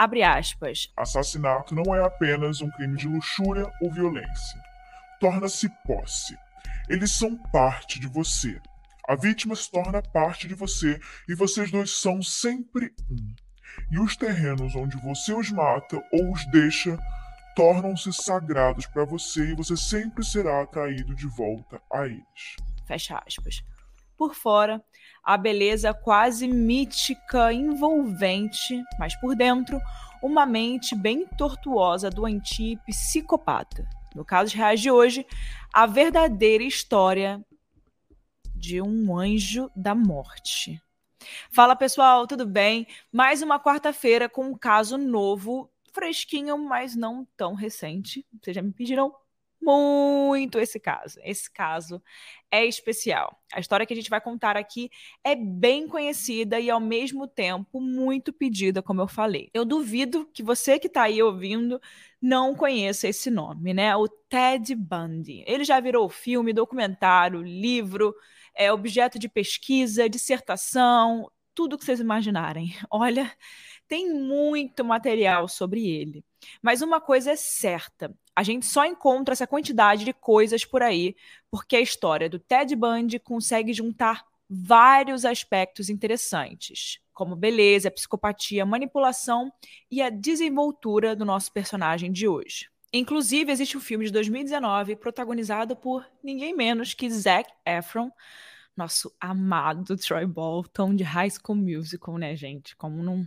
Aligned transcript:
Abre 0.00 0.22
aspas. 0.22 0.90
Assassinato 0.96 1.74
não 1.74 1.94
é 1.94 2.02
apenas 2.02 2.62
um 2.62 2.70
crime 2.70 2.96
de 2.96 3.06
luxúria 3.06 3.70
ou 3.82 3.92
violência. 3.92 4.58
Torna-se 5.20 5.68
posse. 5.86 6.34
Eles 6.88 7.10
são 7.10 7.36
parte 7.52 8.00
de 8.00 8.06
você. 8.06 8.58
A 9.06 9.14
vítima 9.14 9.54
se 9.54 9.70
torna 9.70 10.00
parte 10.00 10.48
de 10.48 10.54
você 10.54 10.98
e 11.28 11.34
vocês 11.34 11.70
dois 11.70 11.90
são 11.90 12.22
sempre 12.22 12.94
um. 13.10 13.34
E 13.90 13.98
os 13.98 14.16
terrenos 14.16 14.74
onde 14.74 14.96
você 14.96 15.34
os 15.34 15.50
mata 15.50 16.02
ou 16.10 16.32
os 16.32 16.46
deixa 16.46 16.98
tornam-se 17.54 18.10
sagrados 18.10 18.86
para 18.86 19.04
você 19.04 19.50
e 19.50 19.54
você 19.54 19.76
sempre 19.76 20.24
será 20.24 20.62
atraído 20.62 21.14
de 21.14 21.26
volta 21.26 21.78
a 21.92 22.06
eles. 22.06 22.56
Fecha 22.86 23.22
aspas. 23.26 23.62
Por 24.20 24.34
fora, 24.34 24.84
a 25.24 25.38
beleza 25.38 25.94
quase 25.94 26.46
mítica, 26.46 27.54
envolvente, 27.54 28.84
mas 28.98 29.18
por 29.18 29.34
dentro, 29.34 29.80
uma 30.22 30.44
mente 30.44 30.94
bem 30.94 31.26
tortuosa, 31.38 32.10
doentia 32.10 32.74
e 32.74 32.76
psicopata. 32.76 33.88
No 34.14 34.22
caso 34.22 34.54
reais 34.54 34.78
de 34.78 34.90
hoje, 34.90 35.26
a 35.72 35.86
verdadeira 35.86 36.62
história 36.62 37.42
de 38.54 38.82
um 38.82 39.16
anjo 39.16 39.70
da 39.74 39.94
morte. 39.94 40.78
Fala 41.50 41.74
pessoal, 41.74 42.26
tudo 42.26 42.44
bem? 42.44 42.86
Mais 43.10 43.40
uma 43.40 43.58
quarta-feira 43.58 44.28
com 44.28 44.48
um 44.48 44.54
caso 44.54 44.98
novo 44.98 45.70
fresquinho, 45.94 46.58
mas 46.58 46.94
não 46.94 47.26
tão 47.38 47.54
recente. 47.54 48.26
Vocês 48.38 48.54
já 48.54 48.60
me 48.60 48.70
pediram 48.70 49.14
muito 49.60 50.58
esse 50.58 50.80
caso. 50.80 51.18
Esse 51.22 51.50
caso 51.52 52.02
é 52.50 52.64
especial. 52.64 53.38
A 53.52 53.60
história 53.60 53.86
que 53.86 53.92
a 53.92 53.96
gente 53.96 54.10
vai 54.10 54.20
contar 54.20 54.56
aqui 54.56 54.90
é 55.22 55.34
bem 55.36 55.86
conhecida 55.86 56.58
e, 56.58 56.70
ao 56.70 56.80
mesmo 56.80 57.26
tempo, 57.26 57.80
muito 57.80 58.32
pedida, 58.32 58.82
como 58.82 59.00
eu 59.00 59.08
falei. 59.08 59.50
Eu 59.52 59.64
duvido 59.64 60.26
que 60.32 60.42
você 60.42 60.78
que 60.78 60.86
está 60.86 61.02
aí 61.04 61.22
ouvindo 61.22 61.80
não 62.20 62.54
conheça 62.54 63.08
esse 63.08 63.30
nome, 63.30 63.72
né? 63.74 63.94
O 63.96 64.08
Ted 64.08 64.74
Bundy. 64.74 65.44
Ele 65.46 65.64
já 65.64 65.80
virou 65.80 66.08
filme, 66.08 66.52
documentário, 66.52 67.42
livro, 67.42 68.14
é 68.54 68.72
objeto 68.72 69.18
de 69.18 69.28
pesquisa, 69.28 70.08
dissertação, 70.08 71.30
tudo 71.54 71.78
que 71.78 71.84
vocês 71.84 72.00
imaginarem. 72.00 72.74
Olha, 72.90 73.30
tem 73.88 74.12
muito 74.12 74.84
material 74.84 75.48
sobre 75.48 75.86
ele. 75.86 76.24
Mas 76.62 76.82
uma 76.82 77.00
coisa 77.00 77.32
é 77.32 77.36
certa: 77.36 78.14
a 78.34 78.42
gente 78.42 78.66
só 78.66 78.84
encontra 78.84 79.32
essa 79.32 79.46
quantidade 79.46 80.04
de 80.04 80.12
coisas 80.12 80.64
por 80.64 80.82
aí 80.82 81.14
porque 81.50 81.76
a 81.76 81.80
história 81.80 82.28
do 82.28 82.38
Ted 82.38 82.74
Bundy 82.76 83.18
consegue 83.18 83.72
juntar 83.72 84.24
vários 84.48 85.24
aspectos 85.24 85.88
interessantes, 85.88 86.98
como 87.12 87.36
beleza, 87.36 87.90
psicopatia, 87.90 88.66
manipulação 88.66 89.52
e 89.90 90.02
a 90.02 90.10
desenvoltura 90.10 91.14
do 91.14 91.24
nosso 91.24 91.52
personagem 91.52 92.10
de 92.10 92.26
hoje. 92.26 92.68
Inclusive, 92.92 93.52
existe 93.52 93.76
um 93.76 93.80
filme 93.80 94.04
de 94.06 94.10
2019 94.10 94.96
protagonizado 94.96 95.76
por 95.76 96.04
ninguém 96.24 96.54
menos 96.54 96.92
que 96.92 97.08
Zac 97.08 97.48
Efron, 97.64 98.10
nosso 98.76 99.14
amado 99.20 99.96
Troy 99.96 100.26
Bolton 100.26 100.96
de 100.96 101.04
High 101.04 101.30
School 101.30 101.56
Musical, 101.56 102.18
né, 102.18 102.34
gente? 102.34 102.74
Como 102.74 103.02
não 103.02 103.24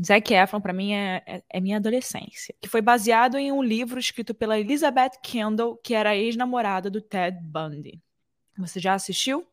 Zac 0.00 0.32
Efron, 0.32 0.60
para 0.60 0.72
mim, 0.72 0.94
é, 0.94 1.22
é, 1.26 1.42
é, 1.50 1.60
minha 1.60 1.76
adolescência. 1.76 2.54
Que 2.60 2.68
foi 2.68 2.80
baseado 2.80 3.36
em 3.36 3.52
um 3.52 3.62
livro 3.62 3.98
escrito 3.98 4.32
pela 4.32 4.58
Elizabeth 4.58 5.18
Kendall, 5.22 5.76
que 5.76 5.94
era 5.94 6.16
ex-namorada 6.16 6.88
do 6.88 7.00
Ted 7.00 7.38
Bundy. 7.42 8.00
Você 8.58 8.80
já 8.80 8.94
assistiu? 8.94 9.46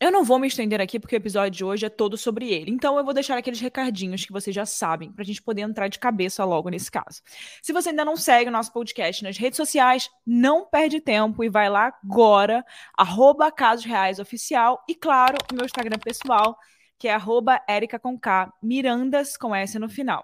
Eu 0.00 0.10
não 0.10 0.24
vou 0.24 0.38
me 0.38 0.48
estender 0.48 0.80
aqui 0.80 0.98
porque 0.98 1.14
o 1.14 1.18
episódio 1.18 1.50
de 1.50 1.62
hoje 1.62 1.84
é 1.84 1.90
todo 1.90 2.16
sobre 2.16 2.50
ele. 2.50 2.70
Então 2.70 2.96
eu 2.96 3.04
vou 3.04 3.12
deixar 3.12 3.36
aqueles 3.36 3.60
recadinhos 3.60 4.24
que 4.24 4.32
vocês 4.32 4.56
já 4.56 4.64
sabem, 4.64 5.12
pra 5.12 5.22
gente 5.22 5.42
poder 5.42 5.60
entrar 5.60 5.88
de 5.88 5.98
cabeça 5.98 6.42
logo 6.42 6.70
nesse 6.70 6.90
caso. 6.90 7.20
Se 7.60 7.70
você 7.70 7.90
ainda 7.90 8.02
não 8.02 8.16
segue 8.16 8.48
o 8.48 8.52
nosso 8.52 8.72
podcast 8.72 9.22
nas 9.22 9.36
redes 9.36 9.58
sociais, 9.58 10.08
não 10.26 10.64
perde 10.64 11.02
tempo 11.02 11.44
e 11.44 11.50
vai 11.50 11.68
lá 11.68 11.92
agora, 12.02 12.64
arroba 12.96 13.52
Casos 13.52 13.84
Reais 13.84 14.18
Oficial 14.18 14.82
e, 14.88 14.94
claro, 14.94 15.36
o 15.52 15.54
meu 15.54 15.66
Instagram 15.66 15.98
pessoal, 15.98 16.56
que 17.00 17.08
é 17.08 17.14
arroba 17.14 17.60
Erica 17.68 17.98
com 17.98 18.16
K, 18.18 18.52
Mirandas 18.62 19.34
com 19.34 19.54
S 19.54 19.78
no 19.78 19.88
final. 19.88 20.22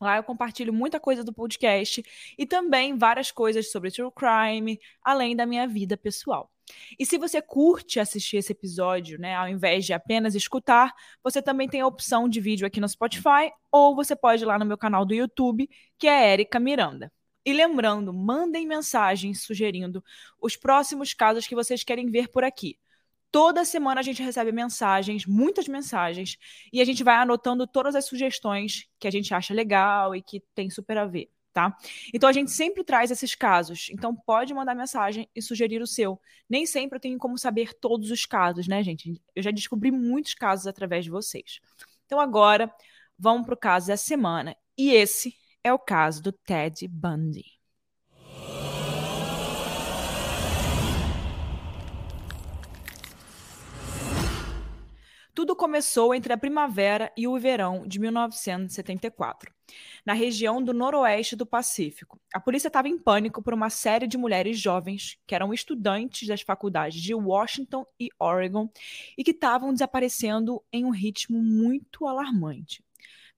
Lá 0.00 0.16
eu 0.16 0.24
compartilho 0.24 0.72
muita 0.72 0.98
coisa 0.98 1.22
do 1.22 1.32
podcast 1.32 2.02
e 2.36 2.44
também 2.44 2.98
várias 2.98 3.30
coisas 3.30 3.70
sobre 3.70 3.92
true 3.92 4.10
crime, 4.10 4.80
além 5.04 5.36
da 5.36 5.46
minha 5.46 5.68
vida 5.68 5.96
pessoal. 5.96 6.50
E 6.98 7.06
se 7.06 7.16
você 7.16 7.40
curte 7.40 8.00
assistir 8.00 8.38
esse 8.38 8.52
episódio, 8.52 9.20
né, 9.20 9.36
ao 9.36 9.48
invés 9.48 9.84
de 9.86 9.92
apenas 9.92 10.34
escutar, 10.34 10.92
você 11.22 11.40
também 11.40 11.68
tem 11.68 11.80
a 11.80 11.86
opção 11.86 12.28
de 12.28 12.40
vídeo 12.40 12.66
aqui 12.66 12.80
no 12.80 12.88
Spotify 12.88 13.52
ou 13.70 13.94
você 13.94 14.16
pode 14.16 14.42
ir 14.42 14.46
lá 14.46 14.58
no 14.58 14.66
meu 14.66 14.78
canal 14.78 15.04
do 15.04 15.14
YouTube, 15.14 15.68
que 15.96 16.08
é 16.08 16.32
Erica 16.32 16.58
Miranda. 16.58 17.12
E 17.44 17.52
lembrando, 17.52 18.12
mandem 18.12 18.66
mensagens 18.66 19.44
sugerindo 19.44 20.02
os 20.40 20.56
próximos 20.56 21.14
casos 21.14 21.46
que 21.46 21.54
vocês 21.54 21.84
querem 21.84 22.10
ver 22.10 22.28
por 22.28 22.42
aqui. 22.42 22.76
Toda 23.30 23.64
semana 23.64 24.00
a 24.00 24.02
gente 24.02 24.22
recebe 24.22 24.50
mensagens, 24.50 25.24
muitas 25.24 25.68
mensagens, 25.68 26.36
e 26.72 26.80
a 26.80 26.84
gente 26.84 27.04
vai 27.04 27.14
anotando 27.14 27.66
todas 27.66 27.94
as 27.94 28.04
sugestões 28.04 28.88
que 28.98 29.06
a 29.06 29.10
gente 29.10 29.32
acha 29.32 29.54
legal 29.54 30.16
e 30.16 30.22
que 30.22 30.40
tem 30.52 30.68
super 30.68 30.98
a 30.98 31.06
ver, 31.06 31.30
tá? 31.52 31.76
Então 32.12 32.28
a 32.28 32.32
gente 32.32 32.50
sempre 32.50 32.82
traz 32.82 33.10
esses 33.10 33.36
casos. 33.36 33.88
Então 33.92 34.16
pode 34.16 34.52
mandar 34.52 34.74
mensagem 34.74 35.28
e 35.34 35.40
sugerir 35.40 35.80
o 35.80 35.86
seu. 35.86 36.20
Nem 36.48 36.66
sempre 36.66 36.96
eu 36.96 37.00
tenho 37.00 37.18
como 37.18 37.38
saber 37.38 37.72
todos 37.74 38.10
os 38.10 38.26
casos, 38.26 38.66
né, 38.66 38.82
gente? 38.82 39.22
Eu 39.34 39.42
já 39.42 39.52
descobri 39.52 39.92
muitos 39.92 40.34
casos 40.34 40.66
através 40.66 41.04
de 41.04 41.10
vocês. 41.10 41.60
Então 42.06 42.18
agora 42.18 42.72
vamos 43.16 43.46
para 43.46 43.54
o 43.54 43.58
caso 43.58 43.86
da 43.88 43.96
semana. 43.96 44.56
E 44.76 44.90
esse 44.90 45.36
é 45.62 45.72
o 45.72 45.78
caso 45.78 46.20
do 46.20 46.32
Ted 46.32 46.88
Bundy. 46.88 47.59
Tudo 55.40 55.56
começou 55.56 56.14
entre 56.14 56.34
a 56.34 56.36
primavera 56.36 57.10
e 57.16 57.26
o 57.26 57.38
verão 57.38 57.88
de 57.88 57.98
1974, 57.98 59.50
na 60.04 60.12
região 60.12 60.62
do 60.62 60.74
noroeste 60.74 61.34
do 61.34 61.46
Pacífico. 61.46 62.20
A 62.34 62.38
polícia 62.38 62.68
estava 62.68 62.88
em 62.90 62.98
pânico 62.98 63.42
por 63.42 63.54
uma 63.54 63.70
série 63.70 64.06
de 64.06 64.18
mulheres 64.18 64.58
jovens 64.58 65.16
que 65.26 65.34
eram 65.34 65.54
estudantes 65.54 66.28
das 66.28 66.42
faculdades 66.42 67.00
de 67.00 67.14
Washington 67.14 67.86
e 67.98 68.10
Oregon 68.18 68.68
e 69.16 69.24
que 69.24 69.30
estavam 69.30 69.72
desaparecendo 69.72 70.62
em 70.70 70.84
um 70.84 70.90
ritmo 70.90 71.42
muito 71.42 72.06
alarmante. 72.06 72.84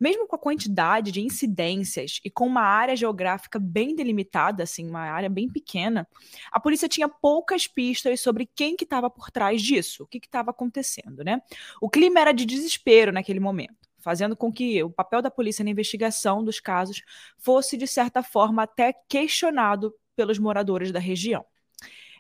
Mesmo 0.03 0.27
com 0.27 0.35
a 0.35 0.39
quantidade 0.39 1.13
de 1.13 1.21
incidências 1.21 2.19
e 2.25 2.29
com 2.29 2.45
uma 2.45 2.63
área 2.63 2.97
geográfica 2.97 3.57
bem 3.61 3.95
delimitada, 3.95 4.65
assim, 4.65 4.85
uma 4.89 5.03
área 5.03 5.29
bem 5.29 5.49
pequena, 5.49 6.09
a 6.51 6.59
polícia 6.59 6.89
tinha 6.89 7.09
poucas 7.09 7.69
pistas 7.69 8.21
sobre 8.21 8.51
quem 8.53 8.75
que 8.75 8.83
estava 8.83 9.09
por 9.09 9.31
trás 9.31 9.63
disso, 9.63 10.03
o 10.03 10.07
que 10.09 10.19
estava 10.19 10.51
acontecendo, 10.51 11.23
né? 11.23 11.41
O 11.81 11.89
clima 11.89 12.19
era 12.19 12.33
de 12.33 12.45
desespero 12.45 13.13
naquele 13.13 13.39
momento 13.39 13.77
fazendo 14.01 14.35
com 14.35 14.53
que 14.53 14.83
o 14.83 14.91
papel 14.91 15.23
da 15.23 15.31
polícia 15.31 15.65
na 15.65 15.71
investigação 15.71 16.43
dos 16.43 16.59
casos 16.59 17.05
fosse, 17.39 17.77
de 17.77 17.87
certa 17.87 18.21
forma, 18.21 18.65
até 18.65 18.93
questionado 19.09 19.95
pelos 20.17 20.41
moradores 20.41 20.91
da 20.91 20.99
região. 20.99 21.45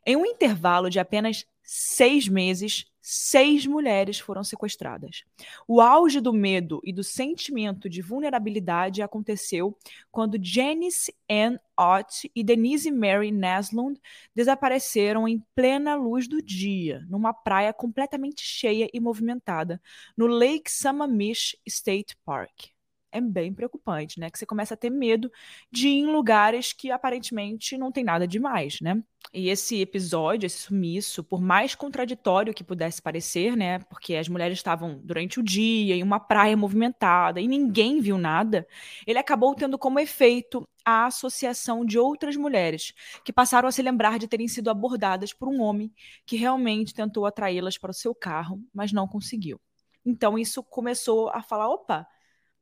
Em 0.06 0.14
um 0.14 0.24
intervalo 0.24 0.88
de 0.88 1.00
apenas 1.00 1.44
seis 1.64 2.28
meses, 2.28 2.86
seis 3.02 3.66
mulheres 3.66 4.20
foram 4.20 4.44
sequestradas. 4.44 5.24
O 5.66 5.80
auge 5.80 6.20
do 6.20 6.32
medo 6.32 6.80
e 6.84 6.92
do 6.92 7.02
sentimento 7.02 7.90
de 7.90 8.00
vulnerabilidade 8.00 9.02
aconteceu 9.02 9.76
quando 10.10 10.38
Janice 10.40 11.12
Ann 11.28 11.56
Ott 11.76 12.30
e 12.34 12.44
Denise 12.44 12.92
Mary 12.92 13.32
Naslund 13.32 14.00
desapareceram 14.34 15.26
em 15.26 15.44
plena 15.54 15.96
luz 15.96 16.28
do 16.28 16.40
dia, 16.40 17.04
numa 17.10 17.34
praia 17.34 17.72
completamente 17.72 18.42
cheia 18.42 18.88
e 18.94 19.00
movimentada, 19.00 19.82
no 20.16 20.28
Lake 20.28 20.70
Sammamish 20.70 21.56
State 21.66 22.16
Park 22.24 22.70
é 23.12 23.20
bem 23.20 23.52
preocupante, 23.52 24.18
né? 24.18 24.30
Que 24.30 24.38
você 24.38 24.46
começa 24.46 24.74
a 24.74 24.76
ter 24.76 24.90
medo 24.90 25.30
de 25.70 25.88
ir 25.88 26.00
em 26.00 26.06
lugares 26.06 26.72
que 26.72 26.90
aparentemente 26.90 27.76
não 27.76 27.92
tem 27.92 28.02
nada 28.02 28.26
demais, 28.26 28.80
né? 28.80 29.02
E 29.32 29.48
esse 29.48 29.80
episódio, 29.80 30.46
esse 30.46 30.58
sumiço, 30.58 31.22
por 31.22 31.40
mais 31.40 31.74
contraditório 31.74 32.54
que 32.54 32.64
pudesse 32.64 33.00
parecer, 33.00 33.56
né? 33.56 33.78
Porque 33.80 34.16
as 34.16 34.28
mulheres 34.28 34.58
estavam 34.58 35.00
durante 35.04 35.38
o 35.38 35.42
dia 35.42 35.94
em 35.94 36.02
uma 36.02 36.18
praia 36.18 36.56
movimentada 36.56 37.40
e 37.40 37.46
ninguém 37.46 38.00
viu 38.00 38.18
nada, 38.18 38.66
ele 39.06 39.18
acabou 39.18 39.54
tendo 39.54 39.78
como 39.78 40.00
efeito 40.00 40.66
a 40.84 41.06
associação 41.06 41.84
de 41.84 41.98
outras 41.98 42.36
mulheres 42.36 42.92
que 43.24 43.32
passaram 43.32 43.68
a 43.68 43.72
se 43.72 43.82
lembrar 43.82 44.18
de 44.18 44.26
terem 44.26 44.48
sido 44.48 44.68
abordadas 44.70 45.32
por 45.32 45.48
um 45.48 45.60
homem 45.60 45.92
que 46.26 46.36
realmente 46.36 46.94
tentou 46.94 47.24
atraí-las 47.26 47.78
para 47.78 47.90
o 47.90 47.94
seu 47.94 48.14
carro, 48.14 48.60
mas 48.74 48.92
não 48.92 49.06
conseguiu. 49.06 49.60
Então 50.04 50.38
isso 50.38 50.62
começou 50.62 51.28
a 51.30 51.42
falar: 51.42 51.68
opa, 51.68 52.06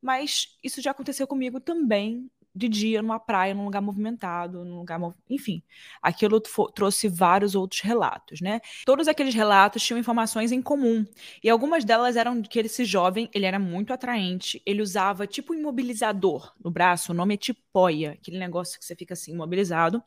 mas 0.01 0.57
isso 0.63 0.81
já 0.81 0.91
aconteceu 0.91 1.27
comigo 1.27 1.59
também 1.59 2.29
de 2.53 2.67
dia 2.67 3.01
numa 3.01 3.19
praia, 3.19 3.53
num 3.53 3.65
lugar 3.65 3.81
movimentado, 3.81 4.65
num 4.65 4.79
lugar, 4.79 4.99
enfim, 5.29 5.63
aquilo 6.01 6.41
trouxe 6.73 7.07
vários 7.07 7.55
outros 7.55 7.81
relatos, 7.81 8.41
né? 8.41 8.59
Todos 8.85 9.07
aqueles 9.07 9.33
relatos 9.33 9.83
tinham 9.83 9.97
informações 9.97 10.51
em 10.51 10.61
comum 10.61 11.05
e 11.43 11.49
algumas 11.49 11.85
delas 11.85 12.17
eram 12.17 12.41
que 12.41 12.59
esse 12.59 12.83
jovem 12.83 13.29
ele 13.33 13.45
era 13.45 13.57
muito 13.57 13.93
atraente, 13.93 14.61
ele 14.65 14.81
usava 14.81 15.25
tipo 15.25 15.53
imobilizador 15.53 16.53
no 16.63 16.69
braço, 16.69 17.11
o 17.11 17.15
nome 17.15 17.35
é 17.35 17.37
tipóia, 17.37 18.11
aquele 18.11 18.37
negócio 18.37 18.77
que 18.77 18.85
você 18.85 18.95
fica 18.95 19.13
assim 19.13 19.31
imobilizado. 19.31 20.03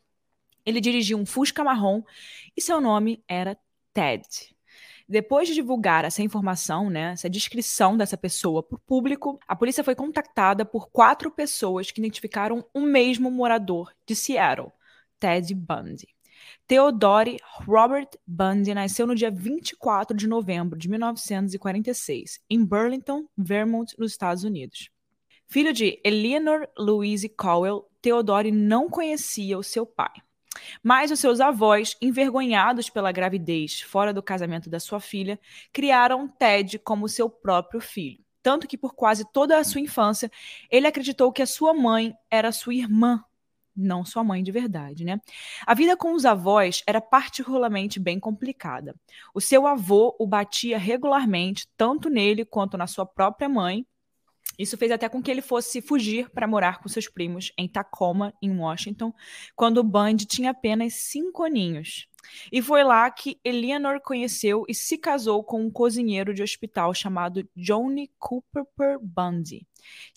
Ele 0.67 0.81
dirigia 0.81 1.17
um 1.17 1.26
Fusca 1.26 1.62
marrom 1.62 2.02
e 2.56 2.61
seu 2.61 2.81
nome 2.81 3.23
era 3.29 3.56
Ted. 3.93 4.54
Depois 5.06 5.47
de 5.47 5.55
divulgar 5.55 6.05
essa 6.05 6.23
informação, 6.23 6.89
né, 6.89 7.12
essa 7.12 7.29
descrição 7.29 7.97
dessa 7.97 8.17
pessoa 8.17 8.62
para 8.62 8.77
o 8.77 8.81
público, 8.81 9.39
a 9.47 9.55
polícia 9.55 9.85
foi 9.85 9.95
contactada 9.95 10.65
por 10.65 10.89
quatro 10.89 11.31
pessoas 11.31 11.91
que 11.91 12.01
identificaram 12.01 12.65
o 12.73 12.81
mesmo 12.81 13.31
morador 13.31 13.93
de 14.06 14.17
Seattle, 14.17 14.73
Ted 15.21 15.55
Bundy. 15.55 16.09
Theodore 16.67 17.39
Robert 17.67 18.09
Bundy 18.27 18.73
nasceu 18.73 19.06
no 19.06 19.15
dia 19.15 19.31
24 19.31 20.17
de 20.17 20.27
novembro 20.27 20.79
de 20.79 20.89
1946, 20.89 22.41
em 22.49 22.65
Burlington, 22.65 23.27
Vermont, 23.37 23.95
nos 23.99 24.12
Estados 24.12 24.45
Unidos. 24.45 24.89
Filho 25.47 25.73
de 25.73 26.01
Eleanor 26.03 26.67
Louise 26.79 27.29
Cowell, 27.29 27.87
Theodore 28.01 28.51
não 28.51 28.89
conhecia 28.89 29.59
o 29.59 29.62
seu 29.62 29.85
pai. 29.85 30.12
Mas 30.83 31.11
os 31.11 31.21
seus 31.21 31.41
avós, 31.41 31.97
envergonhados 32.01 32.89
pela 32.89 33.12
gravidez 33.12 33.81
fora 33.81 34.12
do 34.12 34.23
casamento 34.23 34.71
da 34.71 34.81
sua 34.81 35.01
filha, 35.01 35.39
criaram 35.73 36.29
Ted 36.29 36.79
como 36.79 37.09
seu 37.09 37.29
próprio 37.29 37.81
filho. 37.81 38.23
Tanto 38.43 38.69
que 38.69 38.77
por 38.77 38.95
quase 38.95 39.25
toda 39.33 39.59
a 39.59 39.65
sua 39.65 39.81
infância, 39.81 40.31
ele 40.71 40.87
acreditou 40.87 41.33
que 41.33 41.43
a 41.43 41.47
sua 41.47 41.73
mãe 41.73 42.15
era 42.31 42.53
sua 42.53 42.75
irmã, 42.75 43.25
não 43.77 44.05
sua 44.05 44.23
mãe 44.23 44.43
de 44.43 44.53
verdade, 44.53 45.05
né? 45.05 45.21
A 45.67 45.75
vida 45.75 45.97
com 45.97 46.12
os 46.12 46.25
avós 46.25 46.83
era 46.87 47.01
particularmente 47.01 47.99
bem 47.99 48.21
complicada. 48.21 48.95
O 49.35 49.41
seu 49.41 49.67
avô 49.67 50.15
o 50.19 50.27
batia 50.27 50.79
regularmente, 50.79 51.67
tanto 51.77 52.09
nele 52.09 52.45
quanto 52.45 52.77
na 52.77 52.87
sua 52.87 53.06
própria 53.06 53.49
mãe, 53.49 53.87
isso 54.59 54.77
fez 54.77 54.91
até 54.91 55.09
com 55.09 55.23
que 55.23 55.31
ele 55.31 55.43
fosse 55.43 55.81
fugir 55.81 56.31
para 56.31 56.47
morar 56.47 56.81
com 56.81 56.89
seus 56.89 57.09
primos 57.09 57.53
em 57.59 57.69
Tacoma, 57.69 58.33
em 58.41 58.56
Washington, 58.56 59.12
quando 59.56 59.83
Band 59.83 60.17
tinha 60.19 60.51
apenas 60.51 60.95
cinco 60.95 61.43
aninhos. 61.43 62.09
E 62.51 62.62
foi 62.62 62.83
lá 62.83 63.11
que 63.11 63.39
Eleanor 63.45 64.01
conheceu 64.01 64.65
e 64.69 64.75
se 64.75 64.97
casou 64.97 65.45
com 65.45 65.61
um 65.61 65.71
cozinheiro 65.71 66.33
de 66.33 66.43
hospital 66.43 66.95
chamado 66.95 67.49
Johnny 67.55 68.11
Cooper 68.19 68.99
Bundy, 69.01 69.67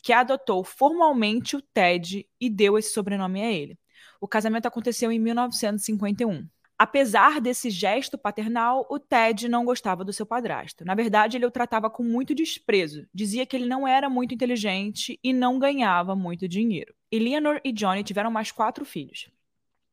que 0.02 0.14
adotou 0.14 0.64
formalmente 0.64 1.56
o 1.56 1.62
Ted 1.62 2.28
e 2.40 2.50
deu 2.50 2.78
esse 2.78 2.94
sobrenome 2.94 3.42
a 3.42 3.52
ele. 3.52 3.78
O 4.22 4.28
casamento 4.28 4.68
aconteceu 4.68 5.12
em 5.12 5.20
1951. 5.20 6.48
Apesar 6.80 7.42
desse 7.42 7.72
gesto 7.72 8.20
paternal, 8.20 8.86
o 8.90 9.00
Ted 9.00 9.50
não 9.50 9.66
gostava 9.66 10.06
do 10.06 10.14
seu 10.14 10.28
padrasto. 10.28 10.86
Na 10.86 10.94
verdade, 10.94 11.36
ele 11.36 11.46
o 11.46 11.52
tratava 11.52 11.90
com 11.90 12.04
muito 12.04 12.36
desprezo. 12.36 13.08
Dizia 13.12 13.48
que 13.48 13.56
ele 13.56 13.66
não 13.66 13.88
era 13.88 14.08
muito 14.08 14.36
inteligente 14.36 15.20
e 15.24 15.34
não 15.34 15.58
ganhava 15.58 16.16
muito 16.16 16.48
dinheiro. 16.48 16.94
Eleanor 17.12 17.60
e 17.64 17.72
Johnny 17.72 18.04
tiveram 18.04 18.30
mais 18.30 18.52
quatro 18.52 18.86
filhos. 18.86 19.28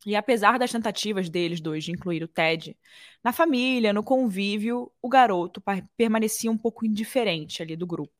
E 0.04 0.14
apesar 0.14 0.58
das 0.58 0.70
tentativas 0.70 1.30
deles 1.30 1.58
dois 1.58 1.84
de 1.84 1.90
incluir 1.90 2.22
o 2.22 2.28
Ted 2.28 2.76
na 3.22 3.32
família, 3.32 3.92
no 3.92 4.02
convívio, 4.02 4.92
o 5.00 5.08
garoto 5.08 5.62
permanecia 5.96 6.50
um 6.50 6.58
pouco 6.58 6.84
indiferente 6.84 7.62
ali 7.62 7.74
do 7.74 7.86
grupo. 7.86 8.12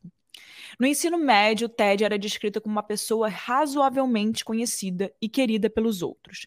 No 0.79 0.87
ensino 0.87 1.19
médio, 1.19 1.69
Ted 1.69 2.05
era 2.05 2.19
descrito 2.19 2.61
como 2.61 2.75
uma 2.75 2.83
pessoa 2.83 3.29
razoavelmente 3.29 4.45
conhecida 4.45 5.13
e 5.21 5.29
querida 5.29 5.71
pelos 5.71 6.03
outros. 6.03 6.47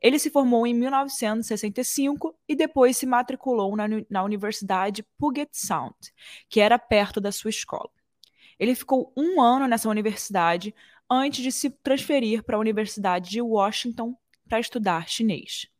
Ele 0.00 0.18
se 0.18 0.30
formou 0.30 0.66
em 0.66 0.74
1965 0.74 2.34
e 2.48 2.54
depois 2.54 2.96
se 2.96 3.06
matriculou 3.06 3.76
na, 3.76 3.84
na 4.10 4.22
Universidade 4.22 5.04
Puget 5.16 5.50
Sound, 5.52 5.94
que 6.48 6.60
era 6.60 6.78
perto 6.78 7.20
da 7.20 7.32
sua 7.32 7.50
escola. 7.50 7.90
Ele 8.58 8.74
ficou 8.74 9.12
um 9.16 9.40
ano 9.40 9.66
nessa 9.66 9.88
universidade 9.88 10.74
antes 11.10 11.42
de 11.42 11.52
se 11.52 11.70
transferir 11.70 12.42
para 12.42 12.56
a 12.56 12.60
Universidade 12.60 13.30
de 13.30 13.40
Washington 13.40 14.16
para 14.48 14.60
estudar 14.60 15.08
chinês. 15.08 15.71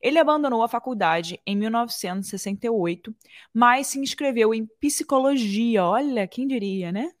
Ele 0.00 0.18
abandonou 0.18 0.62
a 0.62 0.68
faculdade 0.68 1.40
em 1.46 1.56
1968, 1.56 3.14
mas 3.52 3.88
se 3.88 3.98
inscreveu 3.98 4.54
em 4.54 4.66
psicologia. 4.80 5.84
Olha, 5.84 6.26
quem 6.26 6.46
diria, 6.46 6.92
né? 6.92 7.12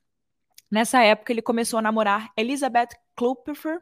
Nessa 0.70 1.02
época, 1.02 1.32
ele 1.32 1.42
começou 1.42 1.78
a 1.78 1.82
namorar 1.82 2.32
Elizabeth 2.36 2.88
Klopfer, 3.14 3.80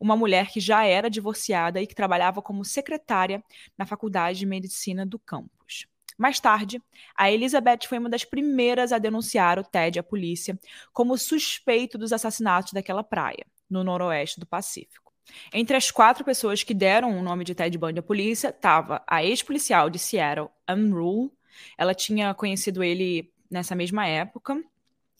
uma 0.00 0.16
mulher 0.16 0.48
que 0.50 0.60
já 0.60 0.84
era 0.84 1.10
divorciada 1.10 1.82
e 1.82 1.86
que 1.86 1.94
trabalhava 1.94 2.40
como 2.40 2.64
secretária 2.64 3.42
na 3.76 3.84
Faculdade 3.84 4.38
de 4.38 4.46
Medicina 4.46 5.04
do 5.04 5.18
campus. 5.18 5.86
Mais 6.16 6.38
tarde, 6.38 6.82
a 7.16 7.30
Elizabeth 7.30 7.86
foi 7.88 7.98
uma 7.98 8.10
das 8.10 8.24
primeiras 8.24 8.92
a 8.92 8.98
denunciar 8.98 9.58
o 9.58 9.64
Ted 9.64 9.98
à 9.98 10.02
polícia 10.02 10.58
como 10.92 11.16
suspeito 11.16 11.96
dos 11.96 12.12
assassinatos 12.12 12.72
daquela 12.72 13.02
praia, 13.02 13.46
no 13.68 13.82
noroeste 13.82 14.38
do 14.38 14.46
Pacífico. 14.46 15.09
Entre 15.52 15.76
as 15.76 15.90
quatro 15.90 16.24
pessoas 16.24 16.62
que 16.62 16.74
deram 16.74 17.18
o 17.18 17.22
nome 17.22 17.44
de 17.44 17.54
Ted 17.54 17.76
Bundy 17.76 18.00
à 18.00 18.02
polícia 18.02 18.48
estava 18.48 19.02
a 19.06 19.24
ex-policial 19.24 19.90
de 19.90 19.98
Seattle, 19.98 20.48
Anne 20.66 20.92
Rule. 20.92 21.30
Ela 21.76 21.94
tinha 21.94 22.32
conhecido 22.34 22.82
ele 22.82 23.32
nessa 23.50 23.74
mesma 23.74 24.06
época 24.06 24.62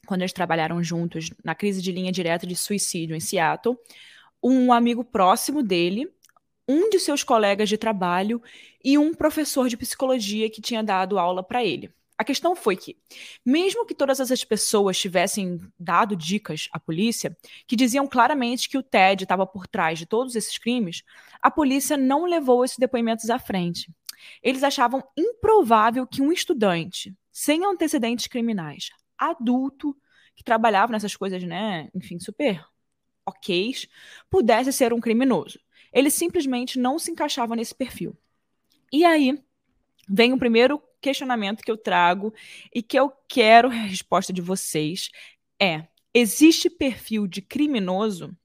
quando 0.07 0.23
eles 0.23 0.33
trabalharam 0.33 0.83
juntos 0.83 1.31
na 1.45 1.55
crise 1.55 1.81
de 1.81 1.93
linha 1.93 2.11
direta 2.11 2.45
de 2.45 2.57
suicídio 2.57 3.15
em 3.15 3.21
Seattle, 3.21 3.79
um 4.43 4.73
amigo 4.73 5.05
próximo 5.05 5.63
dele, 5.63 6.11
um 6.67 6.91
de 6.91 6.99
seus 6.99 7.23
colegas 7.23 7.69
de 7.69 7.79
trabalho 7.79 8.43
e 8.83 8.99
um 8.99 9.15
professor 9.15 9.69
de 9.69 9.77
psicologia 9.77 10.51
que 10.51 10.61
tinha 10.61 10.83
dado 10.83 11.19
aula 11.19 11.43
para 11.43 11.65
ele. 11.65 11.93
A 12.21 12.25
questão 12.25 12.55
foi 12.55 12.77
que, 12.77 12.99
mesmo 13.43 13.87
que 13.87 13.95
todas 13.95 14.21
essas 14.21 14.45
pessoas 14.45 14.99
tivessem 14.99 15.59
dado 15.79 16.15
dicas 16.15 16.69
à 16.71 16.79
polícia, 16.79 17.35
que 17.67 17.75
diziam 17.75 18.07
claramente 18.07 18.69
que 18.69 18.77
o 18.77 18.83
Ted 18.83 19.23
estava 19.23 19.47
por 19.47 19.67
trás 19.67 19.99
de 19.99 20.05
todos 20.05 20.37
esses 20.37 20.59
crimes, 20.59 21.03
a 21.41 21.51
polícia 21.51 21.97
não 21.97 22.27
levou 22.27 22.63
esses 22.63 22.77
depoimentos 22.77 23.31
à 23.31 23.39
frente. 23.39 23.91
Eles 24.43 24.63
achavam 24.63 25.03
improvável 25.17 26.07
que 26.07 26.21
um 26.21 26.31
estudante, 26.31 27.17
sem 27.33 27.65
antecedentes 27.65 28.27
criminais, 28.27 28.91
adulto 29.17 29.97
que 30.37 30.45
trabalhava 30.45 30.93
nessas 30.93 31.17
coisas, 31.17 31.43
né, 31.43 31.89
enfim, 31.95 32.19
super 32.19 32.63
ok, 33.25 33.73
pudesse 34.29 34.75
ser 34.75 34.93
um 34.93 35.01
criminoso. 35.01 35.59
Ele 35.91 36.11
simplesmente 36.11 36.79
não 36.79 36.99
se 36.99 37.11
encaixava 37.11 37.57
nesse 37.57 37.75
perfil. 37.75 38.15
E 38.93 39.07
aí 39.07 39.43
vem 40.07 40.35
o 40.35 40.39
primeiro 40.39 40.83
questionamento 41.01 41.63
que 41.63 41.71
eu 41.71 41.77
trago 41.77 42.33
e 42.75 42.83
que 42.83 42.99
eu 42.99 43.13
quero 43.29 43.69
a 43.69 43.73
resposta 43.73 44.33
de 44.33 44.41
vocês 44.41 45.11
é: 45.61 45.87
existe 46.15 46.69
perfil 46.69 47.27
de 47.27 47.43
criminoso? 47.43 48.37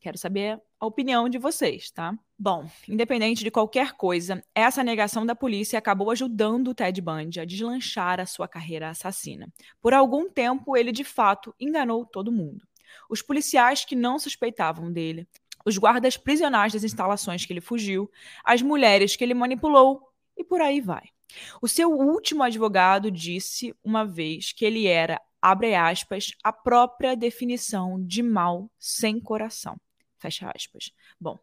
Quero 0.00 0.16
saber 0.16 0.60
a 0.80 0.86
opinião 0.86 1.28
de 1.28 1.38
vocês, 1.38 1.90
tá? 1.90 2.16
Bom, 2.38 2.70
independente 2.88 3.42
de 3.42 3.50
qualquer 3.50 3.94
coisa, 3.94 4.42
essa 4.54 4.84
negação 4.84 5.26
da 5.26 5.34
polícia 5.34 5.78
acabou 5.78 6.10
ajudando 6.12 6.68
o 6.68 6.74
Ted 6.74 7.00
Bundy 7.00 7.40
a 7.40 7.44
deslanchar 7.44 8.20
a 8.20 8.26
sua 8.26 8.46
carreira 8.46 8.90
assassina. 8.90 9.52
Por 9.80 9.92
algum 9.92 10.30
tempo, 10.30 10.76
ele 10.76 10.92
de 10.92 11.02
fato 11.02 11.52
enganou 11.58 12.06
todo 12.06 12.30
mundo. 12.30 12.64
Os 13.10 13.20
policiais 13.20 13.84
que 13.84 13.96
não 13.96 14.20
suspeitavam 14.20 14.92
dele, 14.92 15.26
os 15.64 15.76
guardas 15.76 16.16
prisionais 16.16 16.72
das 16.72 16.84
instalações 16.84 17.44
que 17.44 17.52
ele 17.52 17.60
fugiu, 17.60 18.08
as 18.44 18.62
mulheres 18.62 19.16
que 19.16 19.24
ele 19.24 19.34
manipulou 19.34 20.08
e 20.36 20.44
por 20.44 20.60
aí 20.60 20.80
vai. 20.80 21.08
O 21.60 21.68
seu 21.68 21.90
último 21.90 22.42
advogado 22.42 23.10
disse 23.10 23.74
uma 23.84 24.04
vez 24.04 24.52
que 24.52 24.64
ele 24.64 24.86
era, 24.86 25.20
abre 25.40 25.74
aspas, 25.74 26.32
a 26.42 26.52
própria 26.52 27.16
definição 27.16 28.02
de 28.04 28.22
mal 28.22 28.70
sem 28.78 29.20
coração. 29.20 29.76
Fecha 30.18 30.50
aspas. 30.54 30.90
Bom, 31.20 31.38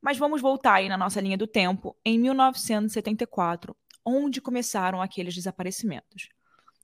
mas 0.00 0.18
vamos 0.18 0.40
voltar 0.40 0.74
aí 0.74 0.88
na 0.88 0.96
nossa 0.96 1.20
linha 1.20 1.36
do 1.36 1.46
tempo, 1.46 1.96
em 2.04 2.18
1974, 2.18 3.76
onde 4.04 4.40
começaram 4.40 5.00
aqueles 5.00 5.34
desaparecimentos. 5.34 6.28